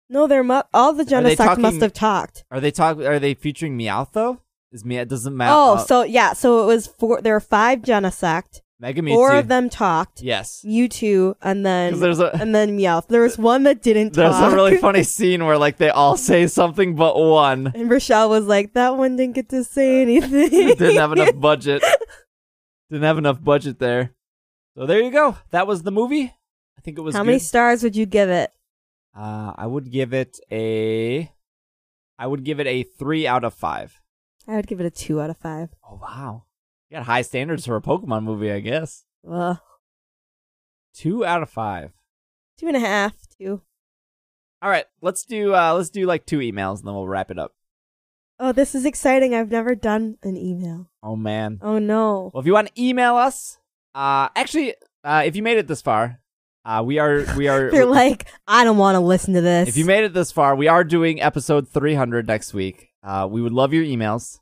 [0.09, 2.43] No, they're mu- all the Genesect talking- must have talked.
[2.51, 2.99] Are they talk?
[2.99, 4.42] Are they featuring Meowth though?
[4.73, 5.53] Is Meow doesn't matter?
[5.55, 7.21] Oh, so yeah, so it was four.
[7.21, 8.59] There were five Genesect.
[8.79, 9.13] Mega Mewtwo.
[9.13, 10.21] Four of them talked.
[10.21, 10.61] Yes.
[10.67, 13.07] Mewtwo, and then 'Cause there's a- and then Meowth.
[13.07, 14.51] There was one that didn't There's talk.
[14.51, 17.71] a really funny scene where like they all say something but one.
[17.75, 20.49] And Rochelle was like, "That one didn't get to say anything.
[20.75, 21.83] Didn't have enough budget.
[22.89, 24.13] Didn't have enough budget there.
[24.75, 25.37] So there you go.
[25.51, 26.33] That was the movie.
[26.77, 27.13] I think it was.
[27.15, 27.27] How good.
[27.27, 28.51] many stars would you give it?
[29.15, 31.31] Uh, I would give it a.
[32.19, 33.99] I would give it a three out of five.
[34.47, 35.69] I would give it a two out of five.
[35.87, 36.43] Oh wow,
[36.89, 39.05] you got high standards for a Pokemon movie, I guess.
[39.29, 39.57] Ugh.
[40.93, 41.91] Two out of five.
[42.57, 43.13] Two and a half.
[43.39, 43.61] Two.
[44.61, 47.39] All right, let's do uh let's do like two emails and then we'll wrap it
[47.39, 47.53] up.
[48.39, 49.33] Oh, this is exciting.
[49.33, 50.89] I've never done an email.
[51.01, 51.59] Oh man.
[51.61, 52.31] Oh no.
[52.33, 53.57] Well, if you want to email us,
[53.95, 56.19] uh, actually, uh, if you made it this far,
[56.65, 57.69] uh, we are we are.
[57.71, 59.69] They're like, I don't want to listen to this.
[59.69, 62.89] if you made it this far, we are doing episode 300 next week.
[63.03, 64.39] Uh, we would love your emails.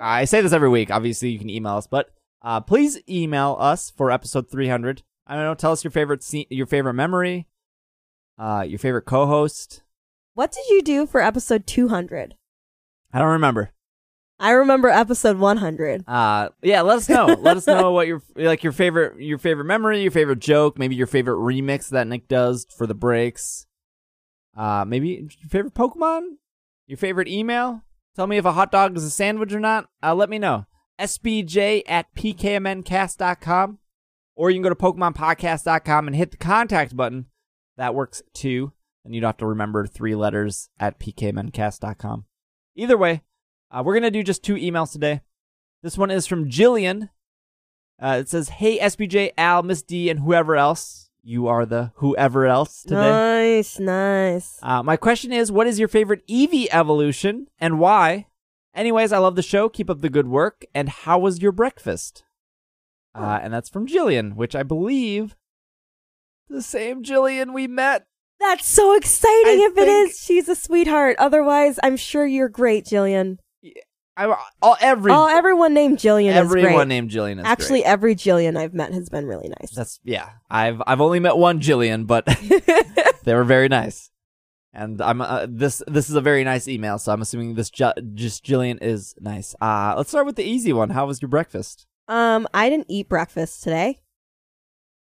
[0.00, 0.90] I say this every week.
[0.90, 2.10] Obviously, you can email us, but
[2.42, 5.02] uh, please email us for episode 300.
[5.26, 5.54] I don't know.
[5.54, 7.46] Tell us your favorite scene, your favorite memory,
[8.38, 9.82] uh, your favorite co-host.
[10.34, 12.36] what did you do for episode 200?
[13.12, 13.72] I don't remember.
[14.40, 16.04] I remember episode 100.
[16.06, 17.26] Uh, yeah, let us know.
[17.40, 20.94] let us know what your like your favorite your favorite memory, your favorite joke, maybe
[20.94, 23.66] your favorite remix that Nick does for the breaks.
[24.56, 26.36] Uh, maybe your favorite Pokemon,
[26.88, 27.82] your favorite email.
[28.16, 29.88] Tell me if a hot dog is a sandwich or not.
[30.02, 30.66] Uh, let me know.
[30.98, 33.78] SBJ at pkmncast.com.
[34.34, 37.26] Or you can go to PokemonPodcast.com and hit the contact button.
[37.76, 38.72] That works too.
[39.04, 42.24] And you don't have to remember three letters at pkmncast.com.
[42.76, 43.22] Either way,
[43.70, 45.20] uh, we're going to do just two emails today.
[45.82, 47.10] This one is from Jillian.
[48.00, 51.07] Uh, it says, Hey, SBJ, Al, Miss D, and whoever else.
[51.22, 53.56] You are the whoever else today.
[53.56, 54.58] Nice, nice.
[54.62, 58.26] Uh, my question is, what is your favorite Eevee evolution and why?
[58.74, 59.68] Anyways, I love the show.
[59.68, 60.64] Keep up the good work.
[60.74, 62.22] And how was your breakfast?
[63.14, 65.34] Uh, and that's from Jillian, which I believe
[66.48, 68.06] the same Jillian we met.
[68.40, 70.20] That's so exciting I if it think- is.
[70.20, 71.16] She's a sweetheart.
[71.18, 73.38] Otherwise, I'm sure you're great, Jillian.
[74.18, 76.88] I, all every oh, everyone named Jillian is everyone great.
[76.88, 77.90] named Jillian is Actually, great.
[77.90, 79.70] every Jillian I've met has been really nice.
[79.70, 80.30] That's yeah.
[80.50, 82.26] I've I've only met one Jillian, but
[83.24, 84.10] they were very nice.
[84.72, 87.92] And I'm uh, this this is a very nice email, so I'm assuming this ju-
[88.14, 89.54] just Jillian is nice.
[89.60, 90.90] Uh let's start with the easy one.
[90.90, 91.86] How was your breakfast?
[92.08, 94.00] Um, I didn't eat breakfast today.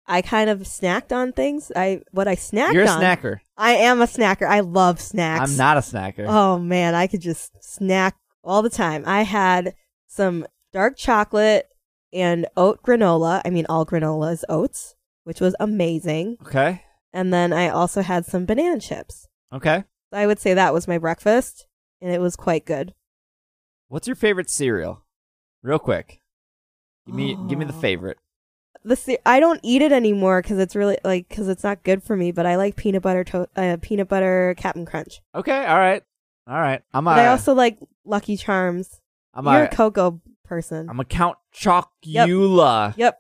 [0.07, 1.71] I kind of snacked on things.
[1.75, 3.01] I what I snacked on You're a on.
[3.01, 3.39] snacker.
[3.57, 4.47] I am a snacker.
[4.47, 5.51] I love snacks.
[5.51, 6.25] I'm not a snacker.
[6.27, 9.03] Oh man, I could just snack all the time.
[9.05, 9.75] I had
[10.07, 11.67] some dark chocolate
[12.13, 13.41] and oat granola.
[13.45, 16.37] I mean, all granola is oats, which was amazing.
[16.45, 16.83] Okay.
[17.13, 19.27] And then I also had some banana chips.
[19.53, 19.83] Okay.
[20.13, 21.67] I would say that was my breakfast,
[22.01, 22.93] and it was quite good.
[23.87, 25.05] What's your favorite cereal?
[25.63, 26.21] Real quick.
[27.05, 27.79] Give me give me the Oh.
[27.79, 28.17] favorite.
[28.83, 32.01] The ce- I don't eat it anymore because it's really like because it's not good
[32.01, 32.31] for me.
[32.31, 35.21] But I like peanut butter to- uh, peanut butter Captain Crunch.
[35.35, 36.03] Okay, all right.
[36.51, 36.81] All right.
[36.93, 38.99] I'm a But I also like Lucky Charms.
[39.33, 40.89] I'm You're a a cocoa person.
[40.89, 42.93] I'm a Count Chocula.
[42.97, 43.19] yep,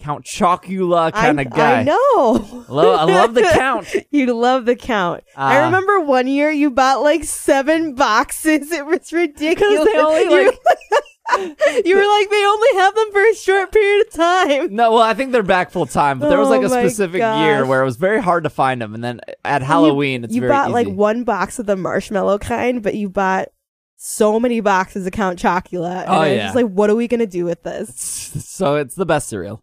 [0.00, 1.80] Count Chocula kind I, of guy.
[1.80, 2.64] I know.
[2.68, 3.88] Love- I love the Count.
[4.10, 5.22] you love the count.
[5.36, 8.70] I Uh, remember one year you bought like seven boxes.
[8.76, 9.84] It was ridiculous.
[9.84, 10.52] they only, you,
[11.34, 14.74] you were like, they only have them for a short period of time.
[14.74, 16.80] No, well, I think they're back full time, but there was Oh like a my
[16.82, 20.34] specific year where it was very hard to find them, and then at Halloween, it's
[20.34, 20.72] you very bought easy.
[20.72, 23.48] like one box of the marshmallow kind, but you bought
[23.96, 26.02] so many boxes of Count Chocula.
[26.02, 26.42] And Oh, I was yeah.
[26.44, 27.94] just like, what are we gonna do with this?
[28.46, 29.62] so it's the best cereal.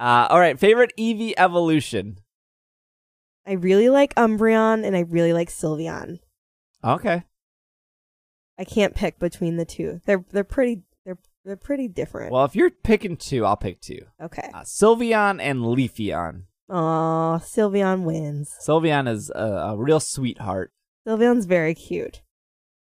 [0.00, 2.18] Uh, all right, favorite Eevee evolution.
[3.46, 6.18] I really like Umbreon and I really like Sylveon.
[6.84, 7.24] Okay,
[8.58, 10.00] I can't pick between the two.
[10.06, 10.82] They're they're pretty
[11.48, 12.30] they're pretty different.
[12.30, 14.50] well, if you're picking two, I'll pick two: okay.
[14.54, 16.42] uh, Sylveon and Leafeon.
[16.70, 18.54] Aw, Sylveon wins.
[18.64, 20.70] Sylveon is a, a real sweetheart.
[21.06, 22.22] Sylveon's very cute.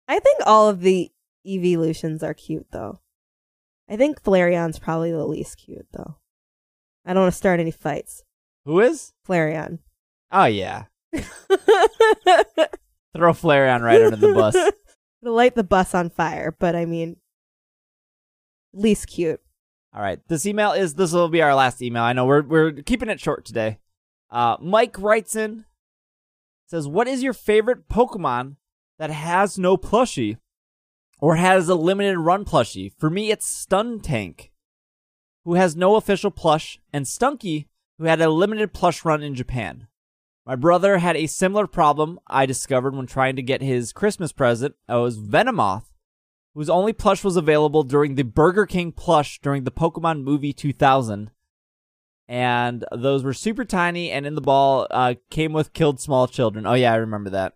[0.07, 1.11] I think all of the
[1.45, 3.01] evolutions are cute though.
[3.91, 6.19] I think Flareon's probably the least cute though.
[7.05, 8.23] I don't want to start any fights.
[8.65, 9.13] Who is?
[9.29, 9.81] Flareon.
[10.31, 11.23] Oh yeah, throw
[13.33, 14.57] Flareon right under the bus.
[15.23, 17.17] It'll light the bus on fire, but I mean,
[18.73, 19.41] least cute.
[19.95, 20.20] All right.
[20.29, 22.03] This email is this will be our last email.
[22.03, 23.79] I know we're we're keeping it short today.
[24.31, 25.64] Uh, Mike writes in
[26.66, 28.57] says, "What is your favorite Pokemon
[28.99, 30.39] that has no plushie
[31.18, 32.93] or has a limited run plushie?
[32.99, 34.51] For me, it's Skuntank,
[35.45, 37.66] who has no official plush, and Stunky,
[37.99, 39.89] who had a limited plush run in Japan."
[40.45, 44.75] My brother had a similar problem I discovered when trying to get his Christmas present.
[44.89, 45.91] It was Venomoth,
[46.55, 51.30] whose only plush was available during the Burger King plush during the Pokemon movie 2000.
[52.28, 56.66] And those were super tiny, and in the ball uh, came with killed small children.
[56.66, 57.55] Oh, yeah, I remember that.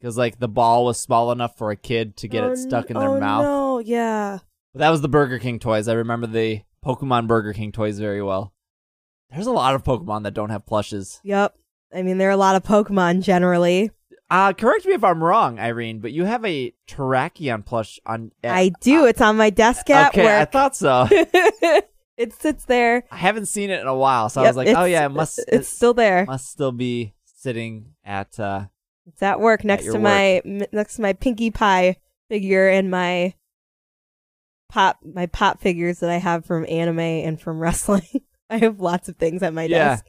[0.00, 2.90] Because, like, the ball was small enough for a kid to get Oh, it stuck
[2.90, 3.42] in their oh, mouth.
[3.42, 4.38] No, yeah.
[4.72, 5.88] But that was the Burger King toys.
[5.88, 8.52] I remember the Pokemon Burger King toys very well.
[9.30, 11.20] There's a lot of Pokemon that don't have plushes.
[11.22, 11.54] Yep.
[11.94, 13.90] I mean, there are a lot of Pokemon generally.
[14.30, 18.30] Uh, correct me if I'm wrong, Irene, but you have a Terrakion plush on.
[18.44, 19.06] I do.
[19.06, 21.06] It's on my desk at okay, I thought so.
[21.10, 23.04] it sits there.
[23.10, 25.40] I haven't seen it in a while, so I was like, oh yeah, it must
[25.48, 26.22] It's still there.
[26.22, 28.66] it must still be sitting at uh
[29.06, 31.96] It's at work next your to my next to my Pinkie Pie
[32.28, 33.32] figure and my
[34.68, 38.20] pop my pop figures that I have from anime and from wrestling.
[38.50, 39.96] I have lots of things at my Yeah.
[39.96, 40.06] desk.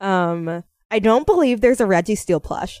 [0.00, 2.80] Um, I don't believe there's a Registeel plush.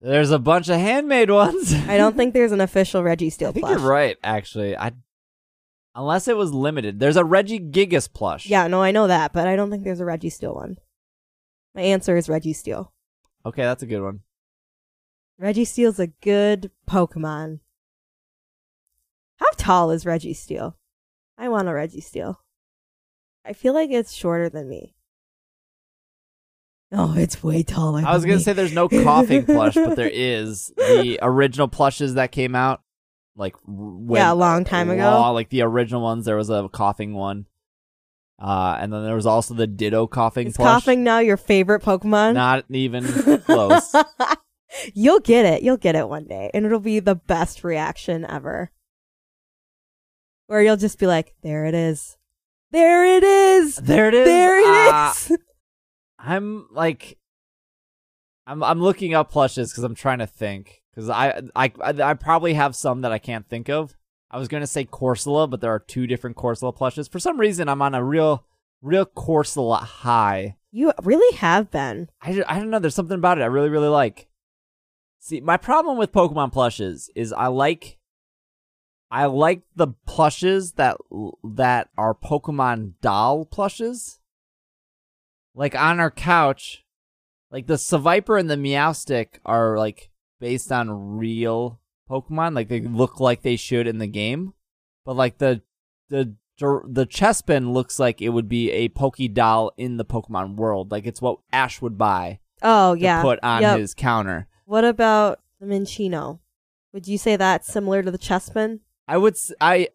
[0.00, 1.74] There's a bunch of handmade ones.
[1.74, 3.78] I don't think there's an official Registeel I think plush.
[3.80, 4.76] you're right, actually.
[4.76, 4.92] I
[5.94, 7.00] unless it was limited.
[7.00, 8.46] There's a Regigigas plush.
[8.46, 10.76] Yeah, no, I know that, but I don't think there's a Registeel one.
[11.74, 12.88] My answer is Registeel.
[13.44, 14.20] Okay, that's a good one.
[15.40, 17.60] Registeel's a good Pokemon.
[19.36, 20.74] How tall is Registeel?
[21.36, 22.36] I want a Registeel.
[23.44, 24.94] I feel like it's shorter than me.
[26.90, 28.02] No, it's way taller.
[28.06, 28.42] I was gonna me.
[28.42, 32.80] say there's no Koffing plush, but there is the original plushes that came out,
[33.36, 35.02] like when, Yeah, a long time ago.
[35.02, 36.24] long- like the original ones.
[36.24, 37.44] There was a Koffing one,
[38.40, 40.84] uh, and then there was also the Ditto Koffing Is plush.
[40.86, 42.32] Koffing now your favorite Pokemon?
[42.34, 43.04] Not even
[43.42, 43.94] close.
[44.94, 45.62] You'll get it.
[45.62, 48.70] You'll get it one day, and it'll be the best reaction ever.
[50.46, 52.16] Where you'll just be like, "There it is,
[52.70, 54.26] there it is, There it is.
[54.26, 55.38] there Uh, it is."
[56.18, 57.18] I'm like,
[58.46, 62.54] I'm I'm looking up plushes because I'm trying to think because I, I I probably
[62.54, 63.94] have some that I can't think of.
[64.30, 67.08] I was gonna say Corsola, but there are two different Corsola plushes.
[67.08, 68.44] For some reason, I'm on a real
[68.82, 70.56] real Corsola high.
[70.70, 72.10] You really have been.
[72.20, 72.78] I, I don't know.
[72.78, 74.28] There's something about it I really really like.
[75.20, 77.98] See, my problem with Pokemon plushes is I like
[79.10, 80.96] I like the plushes that
[81.44, 84.20] that are Pokemon doll plushes.
[85.58, 86.84] Like on our couch,
[87.50, 90.10] like the Seviper and the Meowstic are like
[90.40, 94.54] based on real Pokemon, like they look like they should in the game.
[95.04, 95.62] But like the
[96.10, 100.90] the the Chespin looks like it would be a Poke doll in the Pokemon world.
[100.92, 103.22] Like it's what Ash would buy Oh to yeah.
[103.22, 103.78] put on Yep.
[103.78, 104.48] his counter.
[104.64, 106.40] What about the Minccino?
[106.92, 108.80] Would you say that's similar to the Chespin?
[109.06, 109.88] I would s- I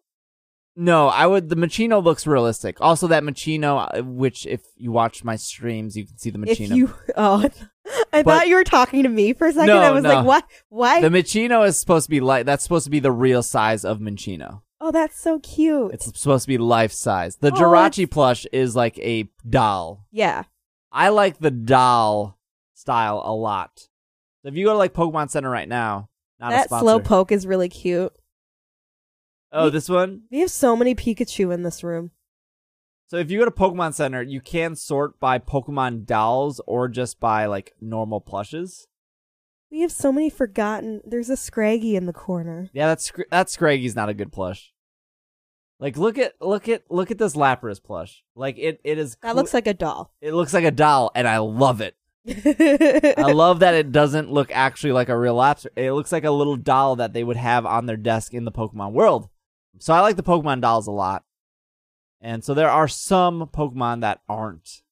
[0.76, 2.78] no, I would the Minccino looks realistic.
[2.80, 6.70] Also that Minccino uh, which if you watch my streams you can see the Minccino.
[6.70, 7.48] If you oh,
[8.12, 9.68] I But- thought you were talking to me for a second.
[9.68, 10.08] No, I was no.
[10.14, 10.44] like, what?
[10.68, 11.00] Why?
[11.00, 13.98] the Minccino is supposed to be like that's supposed to be the real size of
[14.00, 14.62] Machino.
[14.80, 15.92] oh, that's so cute.
[15.92, 17.36] It's supposed to be life size.
[17.36, 20.06] The Oh, Jirachi plush is like a doll.
[20.10, 20.44] yeah.
[20.92, 22.38] I like the doll
[22.74, 23.70] style a lot.
[24.42, 27.32] So if you go to like Pokemon Center right now, not a That slow poke
[27.32, 28.12] is really cute.
[29.54, 30.22] Oh, this one.
[30.30, 32.10] We have so many Pikachu in this room.
[33.06, 37.20] So if you go to Pokemon Center, you can sort by Pokemon dolls or just
[37.20, 38.86] by like normal plushes.
[39.70, 41.00] We have so many forgotten.
[41.04, 42.70] There's a Scraggy in the corner.
[42.72, 44.72] Yeah, that's that Scraggy's not a good plush.
[45.80, 48.22] Like look at look at look at this Lapras plush.
[48.34, 50.12] Like it it is That looks like a doll.
[50.20, 51.96] it looks like a doll and I love it.
[52.26, 55.66] I love that it doesn't look actually like a real Lapras.
[55.76, 58.52] It looks like a little doll that they would have on their desk in the
[58.52, 59.28] Pokemon world.
[59.78, 61.24] So I like the Pokemon dolls a lot.
[62.20, 64.82] And so there are some Pokemon that aren't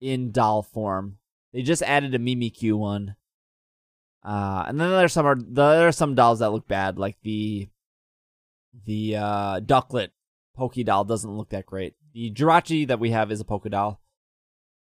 [0.00, 1.18] in doll form.
[1.52, 3.16] They just added a Mimikyu one.
[4.24, 7.68] Uh, and then there's some are there are some dolls that look bad, like the
[8.86, 10.10] the uh, Ducklett
[10.56, 11.94] Poke doll doesn't look that great.
[12.14, 14.00] The Jirachi that we have is a Poke doll.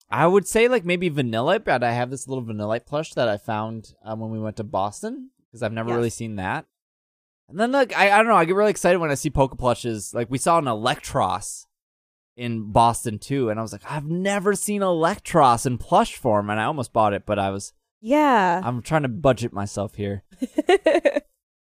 [0.10, 3.38] I would say like maybe Vanillite, but I have this little Vanillite plush that I
[3.38, 5.96] found um, when we went to Boston because I've never Yes.
[5.98, 6.66] really seen that.
[7.50, 9.58] And then like I, I don't know, I get really excited when I see Poke
[9.58, 10.14] plushes.
[10.14, 11.66] Like we saw an Eelektross
[12.36, 16.60] in Boston too, and I was like, I've never seen Eelektross in plush form, and
[16.60, 18.62] I almost bought it, but I was yeah.
[18.64, 20.24] I'm trying to budget myself here.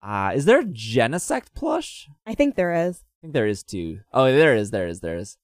[0.01, 2.09] Uh is there a Genesect plush?
[2.25, 2.99] I think there is.
[2.99, 3.99] I think there is too.
[4.13, 5.37] Oh, there is, there is, there is.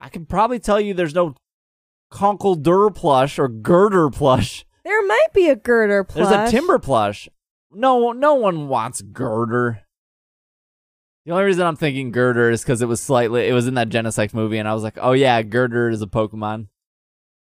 [0.00, 1.34] I can probably tell you there's no
[2.10, 4.64] Conkeldurr plush or Gurdurr plush.
[4.84, 6.28] There might be a Gurdurr plush.
[6.28, 7.28] There's a Timburr plush.
[7.74, 9.80] No, no one wants Gurdurr.
[11.26, 13.88] The only reason I'm thinking Gurdurr is because it was slightly, it was in that
[13.88, 16.68] Genesect movie, and I was like, oh yeah, Gurdurr is a Pokemon.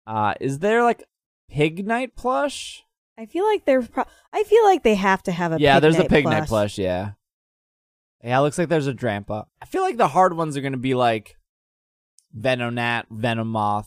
[0.06, 1.04] Uh, is there like
[1.48, 2.84] pig Pignite plush?
[3.18, 3.88] I feel like there's.
[3.88, 5.60] Pro- I feel like they have to have a.
[5.60, 6.78] yeah, there's a Pignite Pignite plush.
[6.78, 7.12] Yeah.
[8.22, 9.46] Yeah, it looks like there's a Drampa.
[9.62, 11.36] I feel like the hard ones are gonna be like
[12.38, 13.86] Venonat, Venomoth.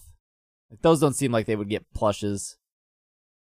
[0.72, 2.57] Like those don't seem like they would get plushes.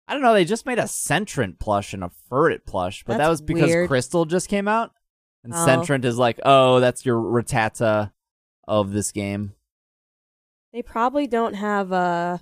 [0.08, 0.32] I don't know.
[0.34, 3.88] They just made a Sentret plush and a Furret plush, but that was because weird.
[3.88, 4.92] Crystal just came out,
[5.44, 5.56] and Oh.
[5.56, 8.12] Sentret is like, oh, that's your Rattata
[8.66, 9.54] of this game.
[10.72, 12.40] They probably don't have a.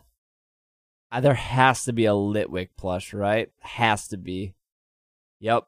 [1.12, 3.50] Uh, there has to be a Litwick plush, right?
[3.60, 4.54] Has to be.
[5.40, 5.64] Yep.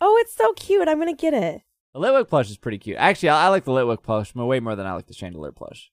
[0.00, 0.88] Oh, it's so cute.
[0.88, 1.62] I'm gonna get it.
[1.94, 2.96] The Litwick plush is pretty cute.
[2.98, 5.91] Actually, I, I like the Litwick plush way more than I like the Chandelure plush.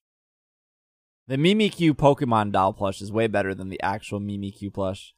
[1.29, 5.13] The Mimikyu Pokemon doll plush is way better than the actual Mimikyu plush.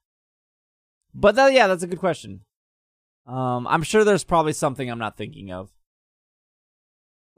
[1.13, 2.41] But that, yeah, that's a good question.
[3.25, 5.69] Um, I'm sure there's probably something I'm not thinking of.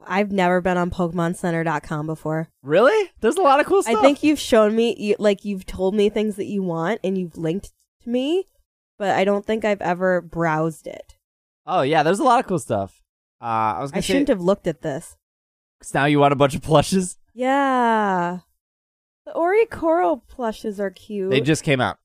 [0.04, 2.48] I've never been on PokemonCenter.com before.
[2.64, 3.12] Really?
[3.20, 3.96] There's a lot of cool stuff.
[3.96, 7.16] I think you've shown me, you, like, you've told me things that you want and
[7.16, 7.72] you've linked
[8.02, 8.48] to me,
[8.98, 11.16] but I don't think I've ever browsed it.
[11.64, 13.02] Oh yeah, there's a lot of cool stuff.
[13.40, 13.44] Uh,
[13.78, 15.16] I was I shouldn't say, have looked at this.
[15.78, 17.18] Because now you want a bunch of plushes.
[17.32, 18.40] Yeah.
[19.26, 21.30] The Oricorio plushes are cute.
[21.30, 21.98] They just came out.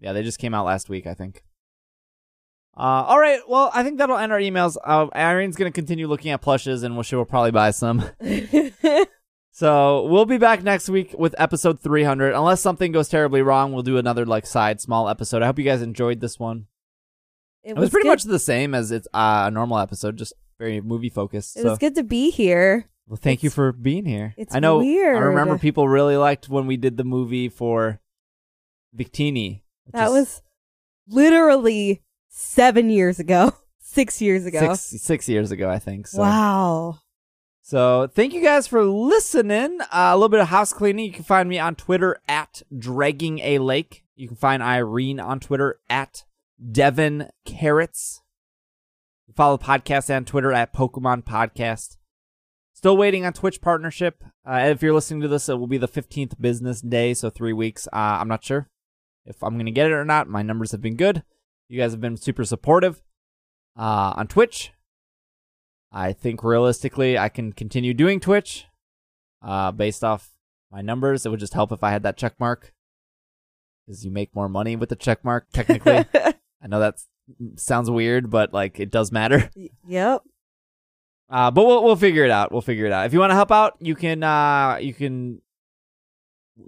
[0.00, 1.42] Yeah, they just came out last week, I think.
[2.76, 3.40] Uh, all right.
[3.48, 4.76] Well, I think that'll end our emails.
[4.82, 8.04] Uh, Irene's gonna continue looking at plushes, and she will probably buy some.
[9.54, 12.32] So we'll be back next week with episode 300.
[12.34, 15.42] Unless something goes terribly wrong, we'll do another like side small episode.
[15.42, 16.68] I hope you guys enjoyed this one.
[17.62, 20.32] it It was pretty good- much the same as it's uh, a normal episode, just
[20.58, 21.58] very movie focused.
[21.58, 22.88] It So was good to be here.
[23.06, 24.34] Well, thank you for being here.
[24.36, 24.78] it's I know.
[24.78, 25.16] weird.
[25.16, 28.00] I remember people really liked when we did the movie for
[28.96, 29.62] Victini.
[29.92, 30.42] That is was
[31.08, 34.74] literally seven years ago, six years ago.
[34.74, 36.06] six six years ago, I think.
[36.06, 36.20] So.
[36.20, 36.98] Wow.
[37.64, 39.80] So thank you guys for listening.
[39.80, 41.04] Uh, a little bit of house cleaning.
[41.06, 44.04] You can find me on Twitter at dragging a lake.
[44.16, 46.24] You can find Irene on Twitter at
[46.70, 48.20] Devin Carrots.
[49.34, 51.96] Follow the podcast on Twitter at Pokemon Podcast.
[52.82, 54.24] Still waiting on Twitch partnership.
[54.44, 57.52] Uh, if you're listening to this, it will be the 15th business day, so three
[57.52, 57.86] weeks.
[57.92, 58.68] Uh, I'm not sure
[59.24, 60.26] if I'm going to get it or not.
[60.26, 61.22] My numbers have been good.
[61.68, 63.00] You guys have been super supportive
[63.78, 64.72] uh, on Twitch.
[65.92, 68.66] I think realistically, I can continue doing Twitch
[69.42, 70.32] uh, based off
[70.72, 71.24] my numbers.
[71.24, 72.74] It would just help if I had that check mark
[73.86, 76.04] because you make more money with the check mark, technically.
[76.14, 76.96] I know that
[77.54, 79.52] sounds weird, but like it does matter.
[79.86, 80.22] yep.
[81.32, 82.52] Uh, but we'll we'll figure it out.
[82.52, 83.06] We'll figure it out.
[83.06, 85.40] If you want to help out, you can uh, you can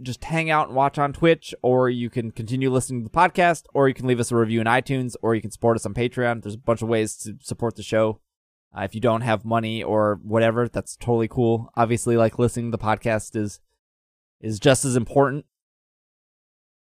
[0.01, 3.65] just hang out and watch on Twitch, or you can continue listening to the podcast,
[3.75, 5.93] or you can leave us a review in iTunes, or you can support us on
[5.93, 6.43] Patreon.
[6.43, 8.21] There's a bunch of ways to support the show.
[8.75, 11.71] Uh, if you don't have money or whatever, that's totally cool.
[11.77, 13.61] Obviously, like listening to the podcast is
[14.41, 15.45] is just as important.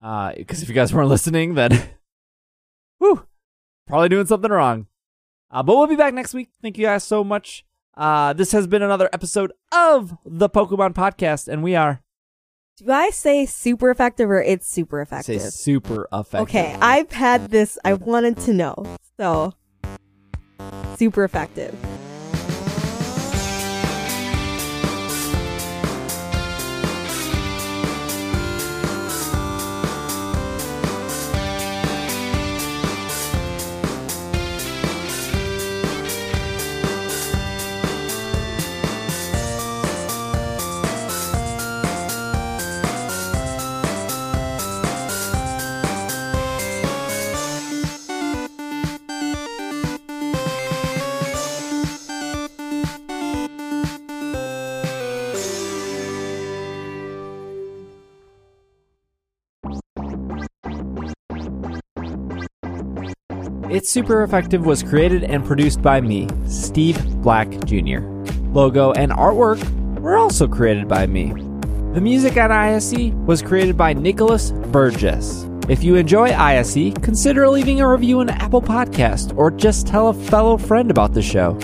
[0.02, 1.70] Uh, because if you guys weren't listening, then
[2.98, 3.24] whew,
[3.86, 4.88] probably doing something wrong.
[5.48, 6.50] Uh, but we'll be back next week.
[6.60, 7.64] Thank you guys so much.
[7.98, 12.00] Uh, this has been another episode of the Pokemon Podcast, and we are
[12.76, 15.52] Do I say super effective or it's super say effective?
[15.52, 16.48] super effective.
[16.48, 17.76] Okay, I've had this.
[17.84, 18.96] I wanted to know.
[19.18, 19.52] So,
[20.96, 21.74] super effective.
[63.78, 68.00] It's Super Effective was created and produced by me, Steve Black Jr.
[68.50, 69.62] Logo and artwork
[70.00, 71.32] were also created by me.
[71.94, 75.46] The music on ISE was created by Nicholas Burgess.
[75.68, 80.12] If you enjoy ISE, consider leaving a review in Apple Podcast or just tell a
[80.12, 81.56] fellow friend about the show.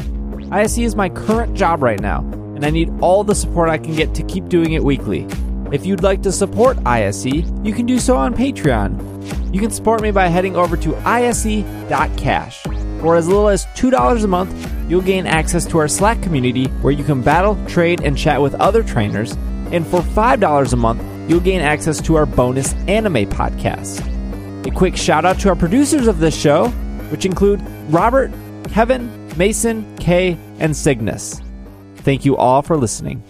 [0.53, 2.21] ISE is my current job right now,
[2.55, 5.27] and I need all the support I can get to keep doing it weekly.
[5.75, 9.53] If you'd like to support ISE, you can do so on Patreon.
[9.53, 12.63] You can support me by heading over to ise.cash.
[13.01, 16.93] For as little as $2 a month, you'll gain access to our Slack community where
[16.93, 19.33] you can battle, trade, and chat with other trainers.
[19.73, 23.99] And for $5 a month, you'll gain access to our bonus anime podcast.
[24.69, 26.69] A quick shout out to our producers of this show,
[27.11, 27.61] which include
[27.91, 28.31] Robert,
[28.69, 31.41] Kevin, Mason, Kay, and Cygnus.
[31.97, 33.25] Thank you all for listening.